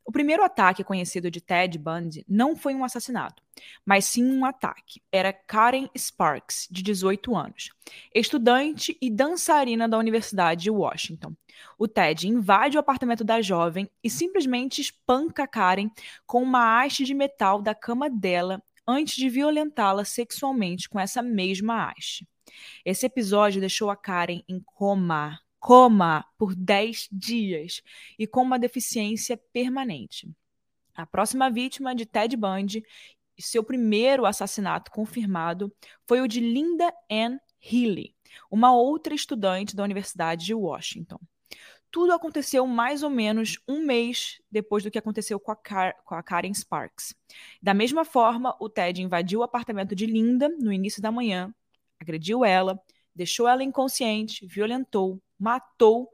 O 0.07 0.13
primeiro 0.13 0.45
ataque 0.45 0.85
conhecido 0.85 1.29
de 1.29 1.41
Ted 1.41 1.77
Bundy 1.79 2.25
não 2.29 2.55
foi 2.55 2.77
um 2.77 2.85
assassinato, 2.85 3.43
mas 3.85 4.05
sim 4.05 4.25
um 4.25 4.45
ataque. 4.45 5.03
Era 5.11 5.33
Karen 5.33 5.89
Sparks, 5.99 6.69
de 6.71 6.81
18 6.81 7.35
anos, 7.35 7.71
estudante 8.15 8.97
e 9.03 9.11
dançarina 9.11 9.89
da 9.89 9.99
Universidade 9.99 10.63
de 10.63 10.71
Washington. 10.71 11.35
O 11.77 11.89
Ted 11.89 12.29
invade 12.29 12.77
o 12.77 12.81
apartamento 12.81 13.25
da 13.25 13.43
jovem 13.43 13.91
e 14.03 14.09
simplesmente 14.09 14.81
espanca 14.81 15.45
Karen 15.45 15.91
com 16.25 16.41
uma 16.41 16.81
haste 16.81 17.03
de 17.03 17.13
metal 17.13 17.61
da 17.61 17.75
cama 17.75 18.09
dela 18.09 18.63
antes 18.87 19.17
de 19.17 19.29
violentá-la 19.29 20.05
sexualmente 20.05 20.89
com 20.89 21.01
essa 21.01 21.21
mesma 21.21 21.91
haste. 21.91 22.29
Esse 22.85 23.07
episódio 23.07 23.61
deixou 23.61 23.91
a 23.91 23.97
Karen 23.97 24.41
em 24.49 24.61
coma, 24.61 25.41
coma 25.59 26.25
por 26.39 26.55
10 26.55 27.09
dias 27.11 27.83
e 28.19 28.27
com 28.27 28.43
uma 28.43 28.59
deficiência 28.59 29.37
permanente. 29.53 30.31
A 30.95 31.05
próxima 31.05 31.51
vítima 31.51 31.95
de 31.95 32.07
Ted 32.07 32.37
Bundy 32.37 32.83
seu 33.39 33.63
primeiro 33.63 34.25
assassinato 34.25 34.91
confirmado 34.91 35.73
foi 36.07 36.21
o 36.21 36.29
de 36.29 36.41
Linda 36.41 36.93
Ann 37.11 37.39
Healy, 37.63 38.15
uma 38.51 38.75
outra 38.75 39.15
estudante 39.15 39.77
da 39.77 39.85
Universidade 39.85 40.45
de 40.47 40.55
Washington. 40.55 41.19
Tudo 41.91 42.13
aconteceu 42.13 42.67
mais 42.67 43.03
ou 43.03 43.11
menos 43.11 43.59
um 43.67 43.85
mês 43.85 44.41
depois 44.51 44.83
do 44.83 44.91
que 44.91 44.99
aconteceu 44.99 45.39
com 45.41 45.51
a, 45.51 45.57
Car 45.57 45.95
com 46.05 46.15
a 46.15 46.23
Karen 46.23 46.53
Sparks. 46.53 47.15
Da 47.63 47.73
mesma 47.73 48.05
forma, 48.05 48.55
o 48.61 48.69
Ted 48.69 49.01
invadiu 49.01 49.41
o 49.41 49.43
apartamento 49.43 49.95
de 49.95 50.05
Linda 50.05 50.49
no 50.49 50.73
início 50.73 51.01
da 51.01 51.13
manhã, 51.13 51.55
agrediu 51.99 52.45
ela, 52.45 52.79
deixou 53.15 53.49
ela 53.49 53.63
inconsciente, 53.63 54.47
violentou, 54.47 55.23
matou, 55.39 56.11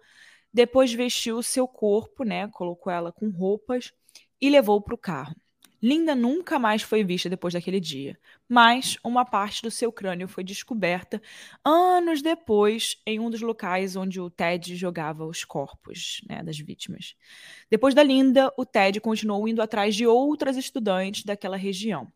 depois 0.52 0.92
vestiu 0.92 1.42
seu 1.42 1.66
corpo, 1.66 2.24
né, 2.24 2.48
colocou 2.48 2.92
ela 2.92 3.12
com 3.12 3.30
roupas 3.30 3.92
e 4.40 4.50
levou 4.50 4.80
para 4.80 4.94
o 4.94 4.98
carro. 4.98 5.34
Linda 5.82 6.14
nunca 6.14 6.60
mais 6.60 6.80
foi 6.80 7.02
vista 7.02 7.28
depois 7.28 7.54
daquele 7.54 7.80
dia, 7.80 8.16
mas 8.48 8.96
uma 9.02 9.24
parte 9.24 9.62
do 9.62 9.70
seu 9.70 9.90
crânio 9.90 10.28
foi 10.28 10.44
descoberta 10.44 11.20
anos 11.64 12.22
depois 12.22 13.02
em 13.04 13.18
um 13.18 13.28
dos 13.28 13.40
locais 13.40 13.96
onde 13.96 14.20
o 14.20 14.30
Ted 14.30 14.76
jogava 14.76 15.26
os 15.26 15.44
corpos 15.44 16.20
né, 16.28 16.40
das 16.44 16.56
vítimas. 16.56 17.16
Depois 17.68 17.96
da 17.96 18.02
Linda, 18.04 18.52
o 18.56 18.64
Ted 18.64 19.00
continuou 19.00 19.48
indo 19.48 19.60
atrás 19.60 19.96
de 19.96 20.06
outras 20.06 20.56
estudantes 20.56 21.24
daquela 21.24 21.56
região. 21.56 22.06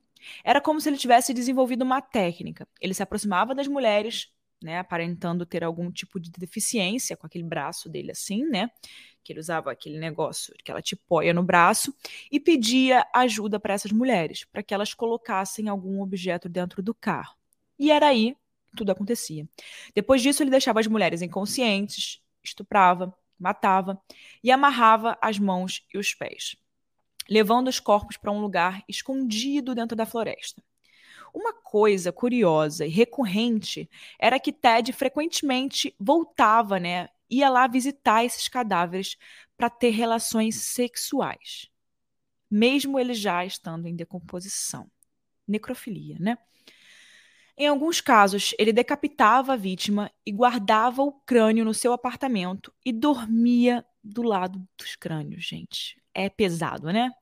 Era 0.44 0.60
como 0.60 0.80
se 0.80 0.88
ele 0.88 0.96
tivesse 0.96 1.34
desenvolvido 1.34 1.82
uma 1.82 2.00
técnica. 2.00 2.68
Ele 2.80 2.94
se 2.94 3.02
aproximava 3.02 3.52
das 3.52 3.66
mulheres, 3.66 4.28
né, 4.66 4.80
aparentando 4.80 5.46
ter 5.46 5.62
algum 5.62 5.92
tipo 5.92 6.18
de 6.18 6.28
deficiência 6.28 7.16
com 7.16 7.25
aquele 7.25 7.44
braço 7.44 7.88
dele 7.88 8.11
assim, 8.11 8.44
né? 8.44 8.68
Que 9.23 9.32
ele 9.32 9.38
usava 9.38 9.70
aquele 9.70 9.96
negócio, 9.96 10.52
aquela 10.58 10.82
tipóia 10.82 11.32
no 11.32 11.40
braço, 11.44 11.94
e 12.32 12.40
pedia 12.40 13.06
ajuda 13.14 13.61
para 13.61 13.75
essas 13.75 13.92
mulheres, 13.92 14.44
para 14.44 14.64
que 14.64 14.75
elas 14.75 14.92
colocassem 14.92 15.68
algum 15.68 16.02
objeto 16.02 16.49
dentro 16.49 16.82
do 16.82 16.92
carro. 16.92 17.37
E 17.78 17.92
era 17.92 18.08
aí 18.08 18.35
que 18.66 18.76
tudo 18.76 18.90
acontecia. 18.90 19.49
Depois 19.94 20.20
disso, 20.20 20.42
ele 20.42 20.50
deixava 20.50 20.80
as 20.80 20.88
mulheres 20.88 21.23
inconscientes, 21.23 22.20
estuprava, 22.42 23.16
matava 23.38 24.02
e 24.42 24.50
amarrava 24.50 25.16
as 25.23 25.38
mãos 25.38 25.87
e 25.94 25.96
os 25.96 26.12
pés, 26.12 26.56
levando 27.30 27.68
os 27.68 27.78
corpos 27.78 28.16
para 28.16 28.32
um 28.32 28.40
lugar 28.40 28.82
escondido 28.88 29.76
dentro 29.76 29.96
da 29.96 30.04
floresta. 30.04 30.61
Uma 31.36 31.52
coisa 31.52 32.10
curiosa 32.10 32.86
e 32.86 32.88
recorrente 32.88 33.90
era 34.18 34.40
que 34.40 34.50
Ted 34.50 34.90
frequentemente 34.94 35.94
voltava, 36.00 36.80
né? 36.80 37.10
Ia 37.28 37.50
lá 37.50 37.66
visitar 37.66 38.24
esses 38.24 38.48
cadáveres 38.48 39.18
para 39.54 39.68
ter 39.68 39.90
relações 39.90 40.56
sexuais, 40.56 41.68
mesmo 42.50 42.98
ele 42.98 43.12
já 43.12 43.44
estando 43.44 43.86
em 43.86 43.94
decomposição. 43.94 44.90
Necrofilia, 45.46 46.16
né? 46.18 46.38
Em 47.54 47.66
alguns 47.66 48.00
casos, 48.00 48.54
ele 48.58 48.72
decapitava 48.72 49.52
a 49.52 49.56
vítima 49.56 50.10
e 50.24 50.32
guardava 50.32 51.02
o 51.02 51.12
crânio 51.12 51.66
no 51.66 51.74
seu 51.74 51.92
apartamento 51.92 52.72
e 52.82 52.94
dormia 52.94 53.84
do 54.02 54.22
lado 54.22 54.66
dos 54.78 54.96
crânios, 54.96 55.44
gente. 55.44 56.02
É 56.14 56.30
pesado, 56.30 56.86
né? 56.86 57.12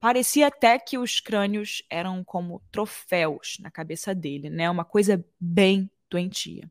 Parecia 0.00 0.46
até 0.46 0.78
que 0.78 0.96
os 0.96 1.20
crânios 1.20 1.82
eram 1.90 2.24
como 2.24 2.62
troféus 2.72 3.58
na 3.60 3.70
cabeça 3.70 4.14
dele, 4.14 4.48
né? 4.48 4.70
Uma 4.70 4.84
coisa 4.84 5.22
bem 5.38 5.90
doentia. 6.08 6.70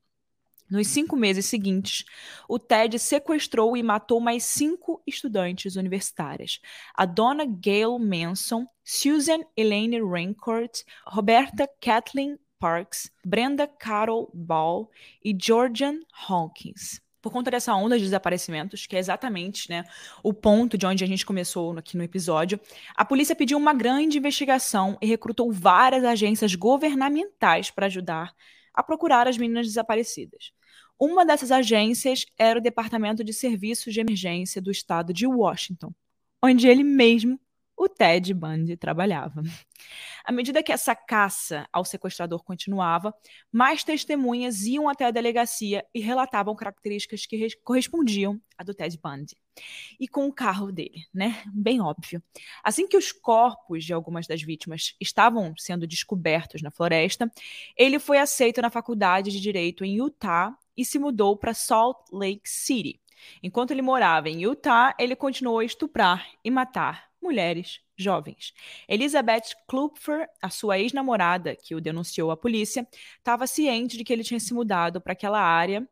Nos 0.68 0.88
cinco 0.88 1.16
meses 1.16 1.46
seguintes, 1.46 2.06
o 2.48 2.58
Ted 2.58 2.98
sequestrou 2.98 3.78
e 3.78 3.84
matou 3.84 4.20
mais 4.20 4.44
cinco 4.44 5.02
estudantes 5.06 5.76
universitárias: 5.76 6.60
a 6.96 7.06
Donna 7.06 7.46
Gail 7.46 8.00
Manson, 8.00 8.68
Susan 8.84 9.42
Elaine 9.56 10.02
Rancourt, 10.02 10.84
Roberta 11.06 11.70
Kathleen 11.80 12.38
Parks, 12.60 13.12
Brenda 13.24 13.68
Carol 13.68 14.32
Ball 14.34 14.90
e 15.24 15.36
Georgian 15.40 16.00
Hawkins 16.28 17.00
por 17.22 17.32
conta 17.32 17.52
dessa 17.52 17.76
onda 17.76 17.98
de 17.98 18.06
desaparecimentos, 18.06 18.86
que 18.86 18.96
é 18.96 19.00
exatamente 19.00 19.70
né, 19.70 19.84
o 20.24 20.34
ponto 20.34 20.78
de 20.78 20.86
onde 20.86 21.04
a 21.04 21.08
gente 21.08 21.26
começou 21.26 21.78
aqui 21.78 21.98
no 21.98 22.04
episódio, 22.04 22.60
a 22.96 23.04
polícia 23.04 23.36
pediu 23.36 23.58
uma 23.58 23.74
grande 23.74 24.18
investigação 24.18 24.98
e 25.02 25.06
recrutou 25.06 25.52
várias 25.52 26.04
agências 26.04 26.56
governamentais 26.56 27.70
para 27.72 27.88
ajudar 27.88 28.34
a 28.74 28.84
procurar 28.84 29.28
as 29.28 29.38
meninas 29.38 29.68
desaparecidas. 29.68 30.52
Uma 30.98 31.26
dessas 31.26 31.52
agências 31.52 32.26
era 32.38 32.60
o 32.60 32.62
Departamento 32.62 33.24
de 33.24 33.34
Serviços 33.34 33.94
de 33.94 34.02
Emergência 34.02 34.62
do 34.62 34.70
estado 34.72 35.14
de 35.14 35.26
Washington, 35.26 35.94
onde 36.44 36.68
ele 36.68 36.84
mesmo 36.84 37.40
o 37.80 37.88
Ted 37.88 38.34
Bundy 38.34 38.76
trabalhava. 38.76 39.42
À 40.26 40.34
medida 40.34 40.62
que 40.62 40.74
essa 40.74 40.94
caça 40.94 41.66
ao 41.72 41.86
sequestrador 41.86 42.44
continuava, 42.44 43.16
mais 43.50 43.86
testemunhas 43.86 44.64
iam 44.64 44.90
até 44.90 45.06
a 45.06 45.12
delegacia 45.12 45.86
e 45.96 46.02
relatavam 46.02 46.54
características 46.58 47.26
que 47.26 47.50
correspondiam 47.64 48.38
à 48.58 48.66
do 48.66 48.74
Ted 48.74 49.00
Bundy. 49.02 49.34
E 49.98 50.10
com 50.10 50.28
o 50.28 50.34
carro 50.34 50.74
dele, 50.74 51.06
né? 51.14 51.42
Bem 51.54 51.80
óbvio. 51.80 52.22
Assim 52.62 52.86
que 52.86 52.98
os 52.98 53.14
corpos 53.14 53.86
de 53.86 53.94
algumas 53.94 54.28
das 54.28 54.42
vítimas 54.42 54.94
estavam 55.00 55.54
sendo 55.58 55.88
descobertos 55.88 56.62
na 56.62 56.72
floresta, 56.72 57.32
ele 57.78 57.98
foi 57.98 58.18
aceito 58.18 58.62
na 58.62 58.70
faculdade 58.70 59.32
de 59.32 59.40
direito 59.40 59.86
em 59.86 59.96
Utah 59.96 60.54
e 60.76 60.84
se 60.84 61.00
mudou 61.00 61.38
para 61.38 61.54
Salt 61.54 61.98
Lake 62.12 62.42
City. 62.44 63.00
Enquanto 63.42 63.72
ele 63.72 63.82
morava 63.82 64.30
em 64.30 64.42
Utah, 64.42 64.94
ele 65.00 65.16
continuou 65.16 65.60
a 65.60 65.66
estuprar 65.66 66.28
e 66.44 66.52
matar 66.52 67.09
mulheres 67.22 67.82
jovens. 67.98 68.54
Elizabeth 68.88 69.56
Klupfer, 69.68 70.28
a 70.42 70.50
sua 70.50 70.80
ex-namorada, 70.80 71.56
que 71.56 71.76
o 71.76 71.82
denunciou 71.82 72.32
à 72.32 72.38
polícia, 72.38 72.88
estava 73.18 73.46
ciente 73.46 73.98
de 73.98 74.04
que 74.04 74.14
ele 74.14 74.24
tinha 74.24 74.40
se 74.40 74.54
mudado 74.54 75.02
para 75.02 75.14
aquela 75.14 75.42
área 75.42 75.88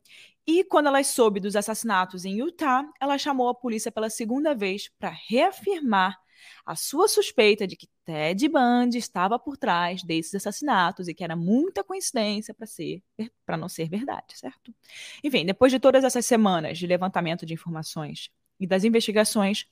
e 0.47 0.63
quando 0.63 0.87
ela 0.87 1.03
soube 1.03 1.41
dos 1.41 1.57
assassinatos 1.57 2.23
em 2.23 2.39
Utah, 2.39 2.89
ela 3.01 3.17
chamou 3.17 3.49
a 3.49 3.53
polícia 3.53 3.91
pela 3.91 4.09
segunda 4.09 4.55
vez 4.55 4.89
para 4.97 5.09
reafirmar 5.09 6.17
a 6.65 6.73
sua 6.73 7.09
suspeita 7.09 7.67
de 7.67 7.75
que 7.75 7.89
Ted 8.05 8.47
Bundy 8.47 8.97
estava 8.97 9.37
por 9.37 9.57
trás 9.57 10.03
desses 10.03 10.35
assassinatos 10.35 11.09
e 11.09 11.13
que 11.13 11.23
era 11.23 11.35
muita 11.35 11.83
coincidência 11.83 12.53
para 12.53 12.65
ser 12.65 13.03
para 13.45 13.57
não 13.57 13.67
ser 13.67 13.89
verdade, 13.89 14.37
certo? 14.37 14.73
Enfim, 15.21 15.45
depois 15.45 15.71
de 15.71 15.79
todas 15.79 16.05
essas 16.05 16.25
semanas 16.25 16.77
de 16.77 16.87
levantamento 16.87 17.45
de 17.45 17.53
informações 17.53 18.29
e 18.59 18.67
das 18.67 18.83
investigações, 18.83 19.65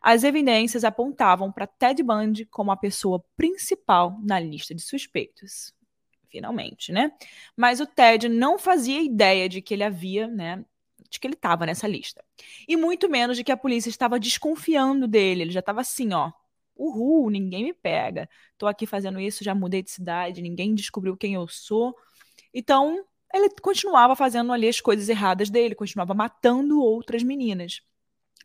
as 0.00 0.24
evidências 0.24 0.84
apontavam 0.84 1.52
para 1.52 1.66
Ted 1.66 2.02
Bundy 2.02 2.44
como 2.46 2.72
a 2.72 2.76
pessoa 2.76 3.24
principal 3.36 4.18
na 4.22 4.40
lista 4.40 4.74
de 4.74 4.82
suspeitos. 4.82 5.72
Finalmente, 6.28 6.92
né? 6.92 7.12
Mas 7.56 7.78
o 7.78 7.86
Ted 7.86 8.28
não 8.28 8.58
fazia 8.58 9.02
ideia 9.02 9.48
de 9.48 9.60
que 9.60 9.74
ele 9.74 9.84
havia, 9.84 10.26
né, 10.26 10.64
de 11.10 11.20
que 11.20 11.26
ele 11.26 11.34
estava 11.34 11.66
nessa 11.66 11.86
lista. 11.86 12.24
E 12.66 12.74
muito 12.74 13.08
menos 13.08 13.36
de 13.36 13.44
que 13.44 13.52
a 13.52 13.56
polícia 13.56 13.90
estava 13.90 14.18
desconfiando 14.18 15.06
dele. 15.06 15.42
Ele 15.42 15.50
já 15.50 15.60
estava 15.60 15.82
assim, 15.82 16.14
ó, 16.14 16.32
uhul, 16.74 17.30
ninguém 17.30 17.64
me 17.64 17.74
pega. 17.74 18.28
Tô 18.56 18.66
aqui 18.66 18.86
fazendo 18.86 19.20
isso, 19.20 19.44
já 19.44 19.54
mudei 19.54 19.82
de 19.82 19.90
cidade, 19.90 20.40
ninguém 20.40 20.74
descobriu 20.74 21.16
quem 21.16 21.34
eu 21.34 21.46
sou. 21.46 21.94
Então, 22.54 23.04
ele 23.32 23.48
continuava 23.60 24.16
fazendo 24.16 24.52
ali 24.52 24.68
as 24.68 24.80
coisas 24.80 25.08
erradas 25.08 25.50
dele, 25.50 25.74
continuava 25.74 26.14
matando 26.14 26.80
outras 26.82 27.22
meninas. 27.22 27.82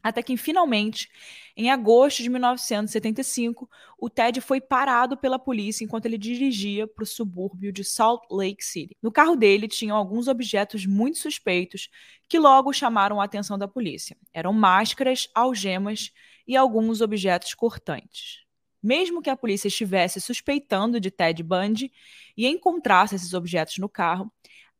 Até 0.01 0.22
que, 0.22 0.38
finalmente, 0.38 1.10
em 1.56 1.72
agosto 1.72 2.22
de 2.22 2.30
1975, 2.30 3.70
o 3.98 4.10
Ted 4.10 4.39
foi 4.42 4.62
parado 4.62 5.18
pela 5.18 5.39
polícia 5.39 5.84
enquanto 5.84 6.06
ele 6.06 6.18
dirigia 6.18 6.88
para 6.88 7.04
o 7.04 7.08
subúrbio 7.08 7.72
de 7.72 7.84
Salt 7.84 8.24
Lake 8.30 8.63
City. 8.63 8.96
No 9.01 9.12
carro 9.12 9.36
dele 9.36 9.68
tinham 9.68 9.98
alguns 9.98 10.27
objetos 10.27 10.86
muito 10.86 11.18
suspeitos 11.18 11.89
que 12.27 12.38
logo 12.38 12.72
chamaram 12.72 13.20
a 13.20 13.25
atenção 13.25 13.58
da 13.58 13.68
polícia. 13.68 14.18
Eram 14.34 14.54
máscaras, 14.54 15.30
algemas 15.34 16.12
e 16.48 16.56
alguns 16.56 17.01
objetos 17.01 17.54
cortantes. 17.54 18.46
Mesmo 18.82 19.22
que 19.22 19.30
a 19.30 19.36
polícia 19.36 19.68
estivesse 19.68 20.22
suspeitando 20.22 21.00
de 21.00 21.10
Ted 21.10 21.42
Bundy 21.42 21.92
e 22.38 22.48
encontrasse 22.48 23.16
esses 23.16 23.34
objetos 23.34 23.77
no 23.80 23.89
carro, 23.89 24.32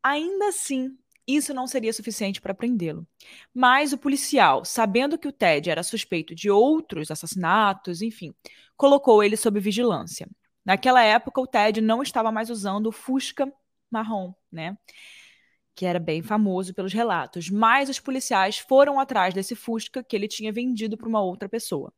ainda 0.02 0.48
assim 0.48 0.96
isso 1.28 1.52
não 1.52 1.66
seria 1.66 1.92
suficiente 1.92 2.40
para 2.40 2.54
prendê-lo. 2.54 3.06
Mas 3.52 3.92
o 3.92 3.98
policial, 3.98 4.64
sabendo 4.64 5.18
que 5.18 5.28
o 5.28 5.32
Ted 5.32 5.68
era 5.68 5.82
suspeito 5.82 6.34
de 6.34 6.50
outros 6.50 7.10
assassinatos, 7.10 8.00
enfim, 8.00 8.34
colocou 8.76 9.22
ele 9.22 9.36
sob 9.36 9.60
vigilância. 9.60 10.26
Naquela 10.64 11.02
época, 11.02 11.40
o 11.40 11.46
Ted 11.46 11.82
não 11.82 12.02
estava 12.02 12.32
mais 12.32 12.48
usando 12.48 12.86
o 12.86 12.92
Fusca 12.92 13.52
marrom, 13.90 14.32
né? 14.50 14.76
Que 15.74 15.84
era 15.86 15.98
bem 15.98 16.22
famoso 16.22 16.74
pelos 16.74 16.92
relatos. 16.92 17.50
Mas 17.50 17.88
os 17.88 18.00
policiais 18.00 18.58
foram 18.58 18.98
atrás 18.98 19.34
desse 19.34 19.54
Fusca 19.54 20.02
que 20.02 20.16
ele 20.16 20.28
tinha 20.28 20.52
vendido 20.52 20.96
para 20.96 21.08
uma 21.08 21.20
outra 21.20 21.48
pessoa. 21.48 21.92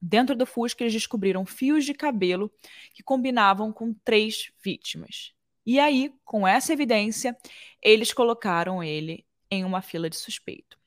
Dentro 0.00 0.36
do 0.36 0.44
Fusca, 0.44 0.82
eles 0.82 0.92
descobriram 0.92 1.46
fios 1.46 1.84
de 1.84 1.94
cabelo 1.94 2.52
que 2.92 3.02
combinavam 3.02 3.72
com 3.72 3.94
três 4.04 4.52
vítimas. 4.62 5.35
E 5.66 5.80
aí, 5.80 6.14
com 6.24 6.46
essa 6.46 6.72
evidência, 6.72 7.36
eles 7.82 8.12
colocaram 8.12 8.82
ele 8.82 9.26
em 9.50 9.64
uma 9.64 9.82
fila 9.82 10.08
de 10.08 10.16
suspeito. 10.16 10.78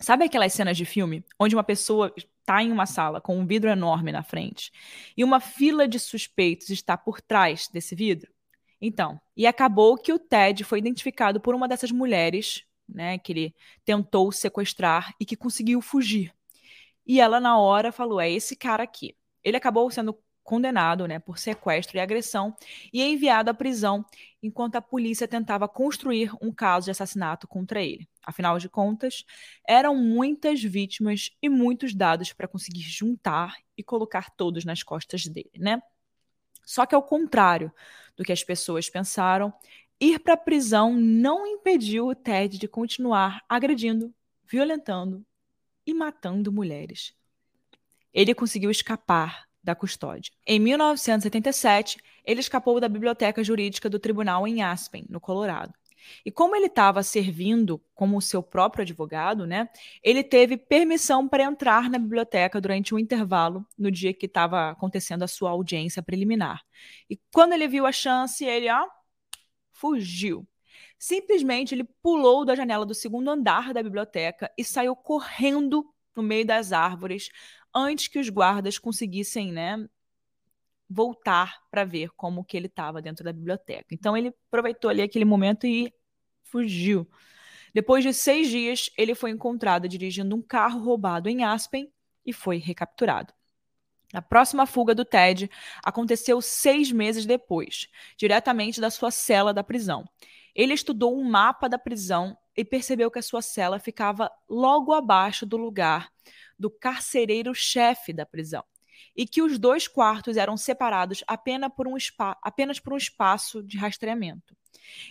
Sabe 0.00 0.24
aquelas 0.24 0.52
cenas 0.52 0.76
de 0.76 0.84
filme 0.84 1.24
onde 1.38 1.54
uma 1.54 1.62
pessoa 1.62 2.12
está 2.16 2.62
em 2.62 2.72
uma 2.72 2.86
sala 2.86 3.20
com 3.20 3.38
um 3.38 3.46
vidro 3.46 3.70
enorme 3.70 4.10
na 4.10 4.22
frente 4.22 4.72
e 5.16 5.22
uma 5.22 5.38
fila 5.38 5.86
de 5.86 5.98
suspeitos 5.98 6.70
está 6.70 6.96
por 6.96 7.20
trás 7.20 7.68
desse 7.68 7.94
vidro? 7.94 8.32
Então, 8.80 9.20
e 9.36 9.46
acabou 9.46 9.96
que 9.96 10.12
o 10.12 10.18
Ted 10.18 10.64
foi 10.64 10.80
identificado 10.80 11.40
por 11.40 11.54
uma 11.54 11.68
dessas 11.68 11.92
mulheres, 11.92 12.64
né, 12.88 13.16
que 13.18 13.32
ele 13.32 13.54
tentou 13.84 14.32
sequestrar 14.32 15.14
e 15.20 15.24
que 15.24 15.36
conseguiu 15.36 15.80
fugir. 15.80 16.34
E 17.06 17.20
ela 17.20 17.40
na 17.40 17.58
hora 17.58 17.92
falou: 17.92 18.20
"É 18.20 18.30
esse 18.30 18.56
cara 18.56 18.82
aqui". 18.82 19.16
Ele 19.44 19.56
acabou 19.56 19.90
sendo 19.90 20.18
condenado 20.42 21.06
né, 21.06 21.18
por 21.18 21.38
sequestro 21.38 21.96
e 21.96 22.00
agressão 22.00 22.54
e 22.92 23.02
enviado 23.02 23.50
à 23.50 23.54
prisão 23.54 24.04
enquanto 24.42 24.76
a 24.76 24.82
polícia 24.82 25.28
tentava 25.28 25.68
construir 25.68 26.32
um 26.42 26.52
caso 26.52 26.86
de 26.86 26.90
assassinato 26.90 27.46
contra 27.46 27.82
ele. 27.82 28.08
Afinal 28.24 28.58
de 28.58 28.68
contas, 28.68 29.24
eram 29.66 29.94
muitas 29.94 30.62
vítimas 30.62 31.30
e 31.40 31.48
muitos 31.48 31.94
dados 31.94 32.32
para 32.32 32.48
conseguir 32.48 32.82
juntar 32.82 33.56
e 33.76 33.82
colocar 33.82 34.30
todos 34.30 34.64
nas 34.64 34.82
costas 34.82 35.26
dele, 35.26 35.50
né? 35.56 35.80
Só 36.64 36.86
que 36.86 36.94
ao 36.94 37.02
contrário 37.02 37.72
do 38.16 38.24
que 38.24 38.32
as 38.32 38.44
pessoas 38.44 38.88
pensaram, 38.88 39.52
ir 40.00 40.18
para 40.20 40.34
a 40.34 40.36
prisão 40.36 40.92
não 40.94 41.46
impediu 41.46 42.06
o 42.06 42.14
Ted 42.14 42.58
de 42.58 42.68
continuar 42.68 43.42
agredindo, 43.48 44.14
violentando 44.44 45.24
e 45.86 45.92
matando 45.92 46.52
mulheres. 46.52 47.14
Ele 48.12 48.34
conseguiu 48.34 48.70
escapar 48.70 49.48
da 49.62 49.74
custódia. 49.74 50.32
Em 50.46 50.58
1977, 50.58 51.98
ele 52.24 52.40
escapou 52.40 52.80
da 52.80 52.88
biblioteca 52.88 53.42
jurídica 53.42 53.88
do 53.88 53.98
tribunal 53.98 54.46
em 54.46 54.62
Aspen, 54.62 55.04
no 55.08 55.20
Colorado. 55.20 55.72
E 56.24 56.30
como 56.30 56.56
ele 56.56 56.66
estava 56.66 57.02
servindo 57.02 57.80
como 57.94 58.20
seu 58.20 58.42
próprio 58.42 58.82
advogado, 58.82 59.46
né, 59.46 59.68
ele 60.02 60.22
teve 60.24 60.56
permissão 60.56 61.28
para 61.28 61.44
entrar 61.44 61.88
na 61.88 61.98
biblioteca 61.98 62.60
durante 62.60 62.94
um 62.94 62.98
intervalo 62.98 63.66
no 63.78 63.90
dia 63.90 64.12
que 64.12 64.26
estava 64.26 64.70
acontecendo 64.70 65.22
a 65.22 65.28
sua 65.28 65.50
audiência 65.50 66.02
preliminar. 66.02 66.62
E 67.08 67.18
quando 67.32 67.52
ele 67.52 67.68
viu 67.68 67.86
a 67.86 67.92
chance, 67.92 68.44
ele 68.44 68.68
ó, 68.70 68.86
fugiu. 69.70 70.46
Simplesmente 70.98 71.74
ele 71.74 71.84
pulou 72.02 72.44
da 72.44 72.54
janela 72.54 72.86
do 72.86 72.94
segundo 72.94 73.28
andar 73.30 73.72
da 73.74 73.82
biblioteca 73.82 74.50
e 74.56 74.64
saiu 74.64 74.94
correndo 74.94 75.84
no 76.14 76.22
meio 76.22 76.46
das 76.46 76.72
árvores 76.72 77.30
antes 77.74 78.08
que 78.08 78.18
os 78.18 78.28
guardas 78.28 78.78
conseguissem, 78.78 79.52
né, 79.52 79.88
voltar 80.88 81.62
para 81.70 81.84
ver 81.84 82.10
como 82.16 82.44
que 82.44 82.56
ele 82.56 82.66
estava 82.66 83.00
dentro 83.00 83.24
da 83.24 83.32
biblioteca. 83.32 83.86
Então 83.92 84.16
ele 84.16 84.34
aproveitou 84.48 84.90
ali 84.90 85.02
aquele 85.02 85.24
momento 85.24 85.66
e 85.66 85.92
fugiu. 86.44 87.08
Depois 87.74 88.04
de 88.04 88.12
seis 88.12 88.48
dias, 88.48 88.90
ele 88.98 89.14
foi 89.14 89.30
encontrado 89.30 89.88
dirigindo 89.88 90.36
um 90.36 90.42
carro 90.42 90.80
roubado 90.80 91.28
em 91.28 91.42
Aspen 91.42 91.90
e 92.24 92.32
foi 92.32 92.58
recapturado. 92.58 93.32
A 94.12 94.20
próxima 94.20 94.66
fuga 94.66 94.94
do 94.94 95.06
Ted 95.06 95.50
aconteceu 95.82 96.42
seis 96.42 96.92
meses 96.92 97.24
depois, 97.24 97.88
diretamente 98.18 98.78
da 98.78 98.90
sua 98.90 99.10
cela 99.10 99.54
da 99.54 99.64
prisão. 99.64 100.04
Ele 100.54 100.74
estudou 100.74 101.18
um 101.18 101.24
mapa 101.24 101.66
da 101.66 101.78
prisão 101.78 102.36
e 102.54 102.62
percebeu 102.62 103.10
que 103.10 103.18
a 103.18 103.22
sua 103.22 103.40
cela 103.40 103.78
ficava 103.78 104.30
logo 104.46 104.92
abaixo 104.92 105.46
do 105.46 105.56
lugar 105.56 106.12
do 106.62 106.70
carcereiro-chefe 106.70 108.12
da 108.12 108.24
prisão 108.24 108.64
e 109.16 109.26
que 109.26 109.42
os 109.42 109.58
dois 109.58 109.88
quartos 109.88 110.36
eram 110.36 110.56
separados 110.56 111.24
apenas 111.26 111.72
por 111.74 111.88
um, 111.88 111.96
apenas 112.40 112.78
por 112.78 112.92
um 112.92 112.96
espaço 112.96 113.62
de 113.62 113.76
rastreamento. 113.76 114.56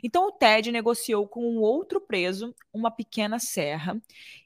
Então 0.01 0.27
o 0.27 0.31
Ted 0.31 0.71
negociou 0.71 1.27
com 1.27 1.45
um 1.45 1.59
outro 1.59 1.99
preso 1.99 2.55
uma 2.73 2.89
pequena 2.89 3.37
serra, 3.37 4.01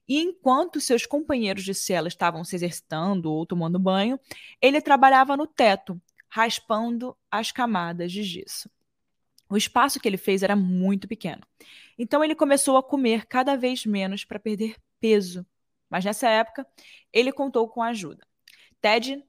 e 0.07 0.19
enquanto 0.19 0.81
seus 0.81 1.05
companheiros 1.05 1.63
de 1.63 1.74
cela 1.74 2.07
estavam 2.07 2.43
se 2.43 2.55
exercitando 2.55 3.31
ou 3.31 3.45
tomando 3.45 3.79
banho, 3.79 4.19
ele 4.59 4.81
trabalhava 4.81 5.38
no 5.38 5.47
teto, 5.47 6.01
raspando 6.27 7.15
as 7.29 7.51
camadas 7.51 8.12
de 8.12 8.24
gesso. 8.24 8.69
O 9.47 9.55
espaço 9.55 10.00
que 10.00 10.07
ele 10.07 10.17
fez 10.17 10.41
era 10.41 10.55
muito 10.55 11.07
pequeno. 11.07 11.43
Então 11.97 12.24
ele 12.24 12.35
começou 12.35 12.77
a 12.77 12.83
comer 12.83 13.25
cada 13.27 13.55
vez 13.55 13.85
menos 13.85 14.25
para 14.25 14.39
perder 14.39 14.75
peso 15.00 15.45
mas 15.89 16.06
nessa 16.06 16.27
época, 16.30 16.65
ele 17.12 17.32
contou 17.32 17.68
com 17.68 17.82
ajuda. 17.82 18.25
Ted 18.82 19.24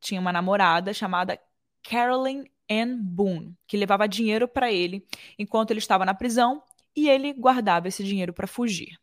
tinha 0.00 0.20
uma 0.20 0.32
namorada 0.32 0.92
chamada 0.92 1.38
Carolyn 1.82 2.44
Ann 2.70 2.98
Boone, 3.02 3.56
que 3.66 3.76
levava 3.76 4.08
dinheiro 4.08 4.46
para 4.46 4.70
ele 4.70 5.04
enquanto 5.38 5.70
ele 5.70 5.80
estava 5.80 6.04
na 6.04 6.14
prisão 6.14 6.62
e 6.94 7.08
ele 7.08 7.32
guardava 7.32 7.88
esse 7.88 8.04
dinheiro 8.04 8.32
para 8.32 8.46
fugir. 8.46 8.98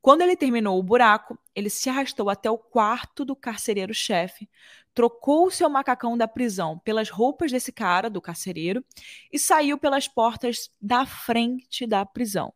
Quando 0.00 0.22
ele 0.22 0.36
terminou 0.36 0.78
o 0.78 0.82
buraco, 0.82 1.38
ele 1.54 1.68
se 1.68 1.88
arrastou 1.88 2.30
até 2.30 2.50
o 2.50 2.58
quarto 2.58 3.24
do 3.24 3.34
carcereiro-chefe, 3.34 4.48
trocou 4.94 5.46
o 5.46 5.50
seu 5.50 5.68
macacão 5.68 6.16
da 6.16 6.28
prisão 6.28 6.78
pelas 6.78 7.10
roupas 7.10 7.50
desse 7.50 7.72
cara, 7.72 8.08
do 8.08 8.20
carcereiro, 8.20 8.84
e 9.32 9.38
saiu 9.38 9.76
pelas 9.78 10.06
portas 10.06 10.70
da 10.80 11.04
frente 11.04 11.86
da 11.86 12.06
prisão. 12.06 12.52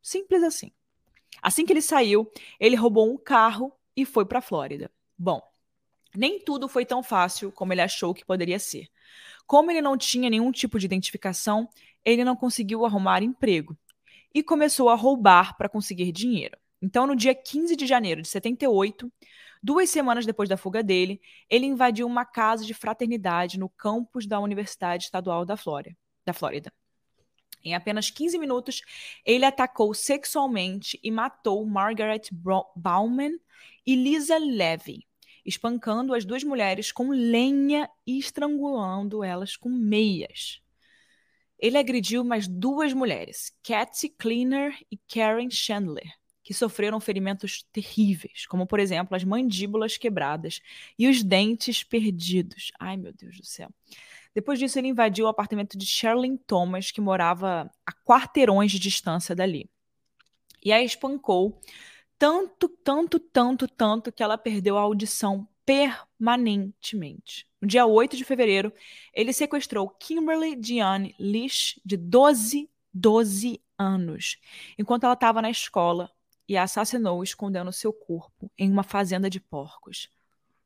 Simples 0.00 0.42
assim. 0.42 0.72
Assim 1.40 1.64
que 1.64 1.72
ele 1.72 1.82
saiu, 1.82 2.30
ele 2.58 2.76
roubou 2.76 3.10
um 3.10 3.16
carro 3.16 3.72
e 3.96 4.04
foi 4.04 4.24
para 4.24 4.38
a 4.38 4.42
Flórida. 4.42 4.90
Bom, 5.18 5.40
nem 6.14 6.38
tudo 6.38 6.68
foi 6.68 6.84
tão 6.84 7.02
fácil 7.02 7.50
como 7.52 7.72
ele 7.72 7.80
achou 7.80 8.12
que 8.12 8.24
poderia 8.24 8.58
ser. 8.58 8.88
Como 9.46 9.70
ele 9.70 9.80
não 9.80 9.96
tinha 9.96 10.28
nenhum 10.28 10.52
tipo 10.52 10.78
de 10.78 10.86
identificação, 10.86 11.68
ele 12.04 12.24
não 12.24 12.36
conseguiu 12.36 12.84
arrumar 12.84 13.22
emprego 13.22 13.76
e 14.34 14.42
começou 14.42 14.88
a 14.88 14.94
roubar 14.94 15.56
para 15.56 15.68
conseguir 15.68 16.10
dinheiro. 16.12 16.56
Então, 16.80 17.06
no 17.06 17.14
dia 17.14 17.34
15 17.34 17.76
de 17.76 17.86
janeiro 17.86 18.22
de 18.22 18.28
78, 18.28 19.12
duas 19.62 19.88
semanas 19.88 20.26
depois 20.26 20.48
da 20.48 20.56
fuga 20.56 20.82
dele, 20.82 21.20
ele 21.48 21.66
invadiu 21.66 22.06
uma 22.06 22.24
casa 22.24 22.64
de 22.64 22.74
fraternidade 22.74 23.58
no 23.58 23.68
campus 23.68 24.26
da 24.26 24.40
Universidade 24.40 25.04
Estadual 25.04 25.44
da 25.44 25.56
Flórida. 25.56 25.96
Da 26.24 26.32
Flórida. 26.32 26.72
Em 27.64 27.74
apenas 27.74 28.10
15 28.10 28.38
minutos, 28.38 28.82
ele 29.24 29.44
atacou 29.44 29.94
sexualmente 29.94 30.98
e 31.02 31.10
matou 31.10 31.64
Margaret 31.64 32.22
Bauman 32.76 33.38
e 33.86 33.94
Lisa 33.94 34.38
Levy, 34.38 35.06
espancando 35.44 36.14
as 36.14 36.24
duas 36.24 36.44
mulheres 36.44 36.92
com 36.92 37.10
lenha 37.10 37.88
e 38.06 38.18
estrangulando 38.18 39.24
elas 39.24 39.56
com 39.56 39.68
meias. 39.68 40.60
Ele 41.58 41.78
agrediu 41.78 42.24
mais 42.24 42.48
duas 42.48 42.92
mulheres, 42.92 43.52
Katsy 43.62 44.08
Cleaner 44.08 44.76
e 44.90 44.96
Karen 44.96 45.48
Chandler, 45.48 46.12
que 46.42 46.52
sofreram 46.52 46.98
ferimentos 46.98 47.64
terríveis, 47.72 48.46
como 48.46 48.66
por 48.66 48.80
exemplo 48.80 49.16
as 49.16 49.22
mandíbulas 49.22 49.96
quebradas 49.96 50.60
e 50.98 51.06
os 51.06 51.22
dentes 51.22 51.84
perdidos. 51.84 52.72
Ai, 52.80 52.96
meu 52.96 53.12
Deus 53.12 53.36
do 53.36 53.46
céu. 53.46 53.70
Depois 54.34 54.58
disso, 54.58 54.78
ele 54.78 54.88
invadiu 54.88 55.26
o 55.26 55.28
apartamento 55.28 55.76
de 55.76 55.84
Sherlyn 55.84 56.36
Thomas, 56.36 56.90
que 56.90 57.00
morava 57.00 57.70
a 57.86 57.92
quarteirões 57.92 58.72
de 58.72 58.78
distância 58.78 59.34
dali. 59.34 59.68
E 60.64 60.72
a 60.72 60.82
espancou 60.82 61.60
tanto, 62.18 62.68
tanto, 62.68 63.18
tanto, 63.18 63.66
tanto 63.66 64.12
que 64.12 64.22
ela 64.22 64.38
perdeu 64.38 64.78
a 64.78 64.82
audição 64.82 65.46
permanentemente. 65.66 67.48
No 67.60 67.66
dia 67.68 67.84
8 67.84 68.16
de 68.16 68.24
fevereiro, 68.24 68.72
ele 69.12 69.32
sequestrou 69.32 69.88
Kimberly 69.88 70.56
Diane 70.56 71.14
Lish, 71.18 71.80
de 71.84 71.96
12, 71.96 72.70
12 72.92 73.60
anos, 73.78 74.38
enquanto 74.78 75.04
ela 75.04 75.14
estava 75.14 75.42
na 75.42 75.50
escola 75.50 76.10
e 76.48 76.56
a 76.56 76.64
assassinou 76.64 77.22
escondendo 77.22 77.72
seu 77.72 77.92
corpo 77.92 78.50
em 78.58 78.70
uma 78.70 78.82
fazenda 78.82 79.28
de 79.30 79.40
porcos. 79.40 80.08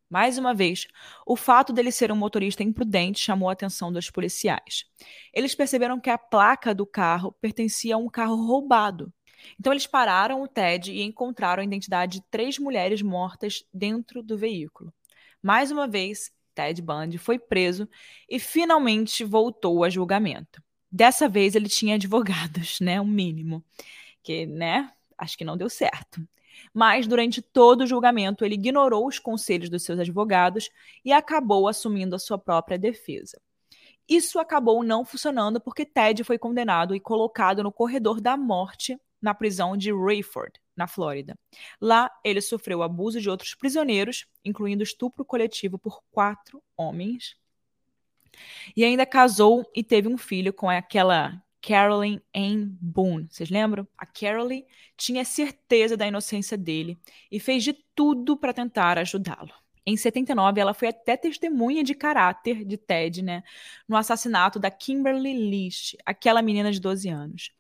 Mais 0.09 0.39
uma 0.39 0.55
vez, 0.55 0.87
o 1.27 1.35
fato 1.35 1.73
dele 1.73 1.91
ser 1.91 2.13
um 2.13 2.17
motorista 2.17 2.63
imprudente 2.63 3.19
chamou 3.19 3.49
a 3.49 3.53
atenção 3.53 3.93
dos 3.93 4.09
policiais. 4.09 4.85
Eles 5.33 5.55
perceberam 5.55 6.01
que 6.01 6.09
a 6.09 6.17
placa 6.17 6.75
do 6.75 6.87
carro 6.87 7.33
pertencia 7.41 7.97
a 7.97 7.99
um 7.99 8.09
carro 8.09 8.37
roubado. 8.37 9.13
Então, 9.59 9.73
eles 9.73 9.87
pararam 9.87 10.43
o 10.43 10.49
Ted 10.49 10.93
e 10.93 11.03
encontraram 11.03 11.61
a 11.61 11.65
identidade 11.65 12.21
de 12.21 12.27
três 12.31 12.59
mulheres 12.59 13.03
mortas 13.03 13.65
dentro 13.75 14.23
do 14.23 14.39
veículo. 14.39 14.93
Mais 15.43 15.71
uma 15.71 15.89
vez, 15.89 16.31
Ted 16.55 16.81
Bundy 16.81 17.19
foi 17.19 17.39
preso 17.39 17.89
e 18.29 18.39
finalmente 18.39 19.25
voltou 19.25 19.85
a 19.85 19.91
julgamento. 19.91 20.63
Dessa 20.91 21.29
vez, 21.29 21.55
ele 21.55 21.69
tinha 21.69 21.97
advogados, 21.97 22.81
né? 22.81 23.01
O 23.01 23.05
mínimo. 23.05 23.65
Que, 24.23 24.47
né? 24.47 24.91
Acho 25.19 25.37
que 25.37 25.45
não 25.45 25.57
deu 25.57 25.69
certo 25.69 26.27
mas 26.73 27.07
durante 27.07 27.41
todo 27.41 27.83
o 27.83 27.87
julgamento 27.87 28.45
ele 28.45 28.55
ignorou 28.55 29.07
os 29.07 29.19
conselhos 29.19 29.69
dos 29.69 29.83
seus 29.83 29.99
advogados 29.99 30.71
e 31.05 31.13
acabou 31.13 31.69
assumindo 31.69 32.15
a 32.15 32.19
sua 32.19 32.39
própria 32.39 32.79
defesa. 32.79 33.41
Isso 34.09 34.39
acabou 34.39 34.85
não 34.85 35.05
funcionando 35.05 35.61
porque 35.61 35.85
Ted 35.85 36.23
foi 36.23 36.39
condenado 36.39 36.95
e 36.95 37.01
colocado 37.01 37.63
no 37.63 37.73
corredor 37.73 38.21
da 38.21 38.37
morte 38.37 38.97
na 39.21 39.35
prisão 39.35 39.77
de 39.77 39.93
Rayford, 39.93 40.61
na 40.77 40.87
Flórida. 40.87 41.37
Lá, 41.81 42.11
ele 42.23 42.41
sofreu 42.41 42.83
abuso 42.83 43.21
de 43.21 43.29
outros 43.29 43.55
prisioneiros, 43.55 44.27
incluindo 44.45 44.83
estupro 44.83 45.25
coletivo 45.25 45.79
por 45.79 46.01
quatro 46.13 46.63
homens. 46.77 47.37
E 48.77 48.85
ainda 48.85 49.07
casou 49.07 49.69
e 49.75 49.83
teve 49.83 50.07
um 50.07 50.19
filho 50.19 50.53
com 50.53 50.69
aquela 50.69 51.43
Carolyn 51.67 52.21
Ann 52.33 52.77
Boone. 52.81 53.27
Vocês 53.29 53.51
lembram? 53.51 53.89
A 53.99 54.07
Carolyn 54.07 54.63
tinha 54.97 55.25
certeza 55.25 55.97
da 55.97 56.07
inocência 56.07 56.57
dele 56.57 56.97
e 57.31 57.41
fez 57.41 57.65
de 57.65 57.73
tudo 57.73 58.37
para 58.37 58.53
tentar 58.53 58.97
ajudá-lo. 58.99 59.51
Em 59.85 59.97
79, 59.97 60.61
ela 60.61 60.75
foi 60.75 60.89
até 60.89 61.17
testemunha 61.17 61.83
de 61.83 61.95
caráter 61.95 62.65
de 62.65 62.77
Ted, 62.77 63.23
né, 63.23 63.43
no 63.89 63.97
assassinato 63.97 64.59
da 64.59 64.71
Kimberly 64.71 65.33
Lish, 65.33 65.97
aquela 66.05 66.43
menina 66.43 66.73
de 66.73 66.81
12 66.81 67.09
anos. 67.09 67.53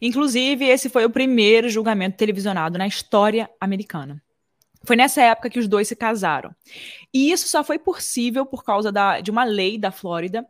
Inclusive, 0.00 0.66
esse 0.66 0.88
foi 0.88 1.04
o 1.04 1.10
primeiro 1.10 1.68
julgamento 1.68 2.16
televisionado 2.16 2.78
na 2.78 2.86
história 2.86 3.50
americana. 3.60 4.22
Foi 4.82 4.96
nessa 4.96 5.22
época 5.22 5.48
que 5.48 5.58
os 5.58 5.66
dois 5.66 5.88
se 5.88 5.96
casaram. 5.96 6.54
E 7.12 7.30
isso 7.32 7.48
só 7.48 7.64
foi 7.64 7.78
possível 7.78 8.44
por 8.44 8.62
causa 8.62 8.92
da, 8.92 9.20
de 9.20 9.30
uma 9.30 9.44
lei 9.44 9.78
da 9.78 9.90
Flórida 9.90 10.46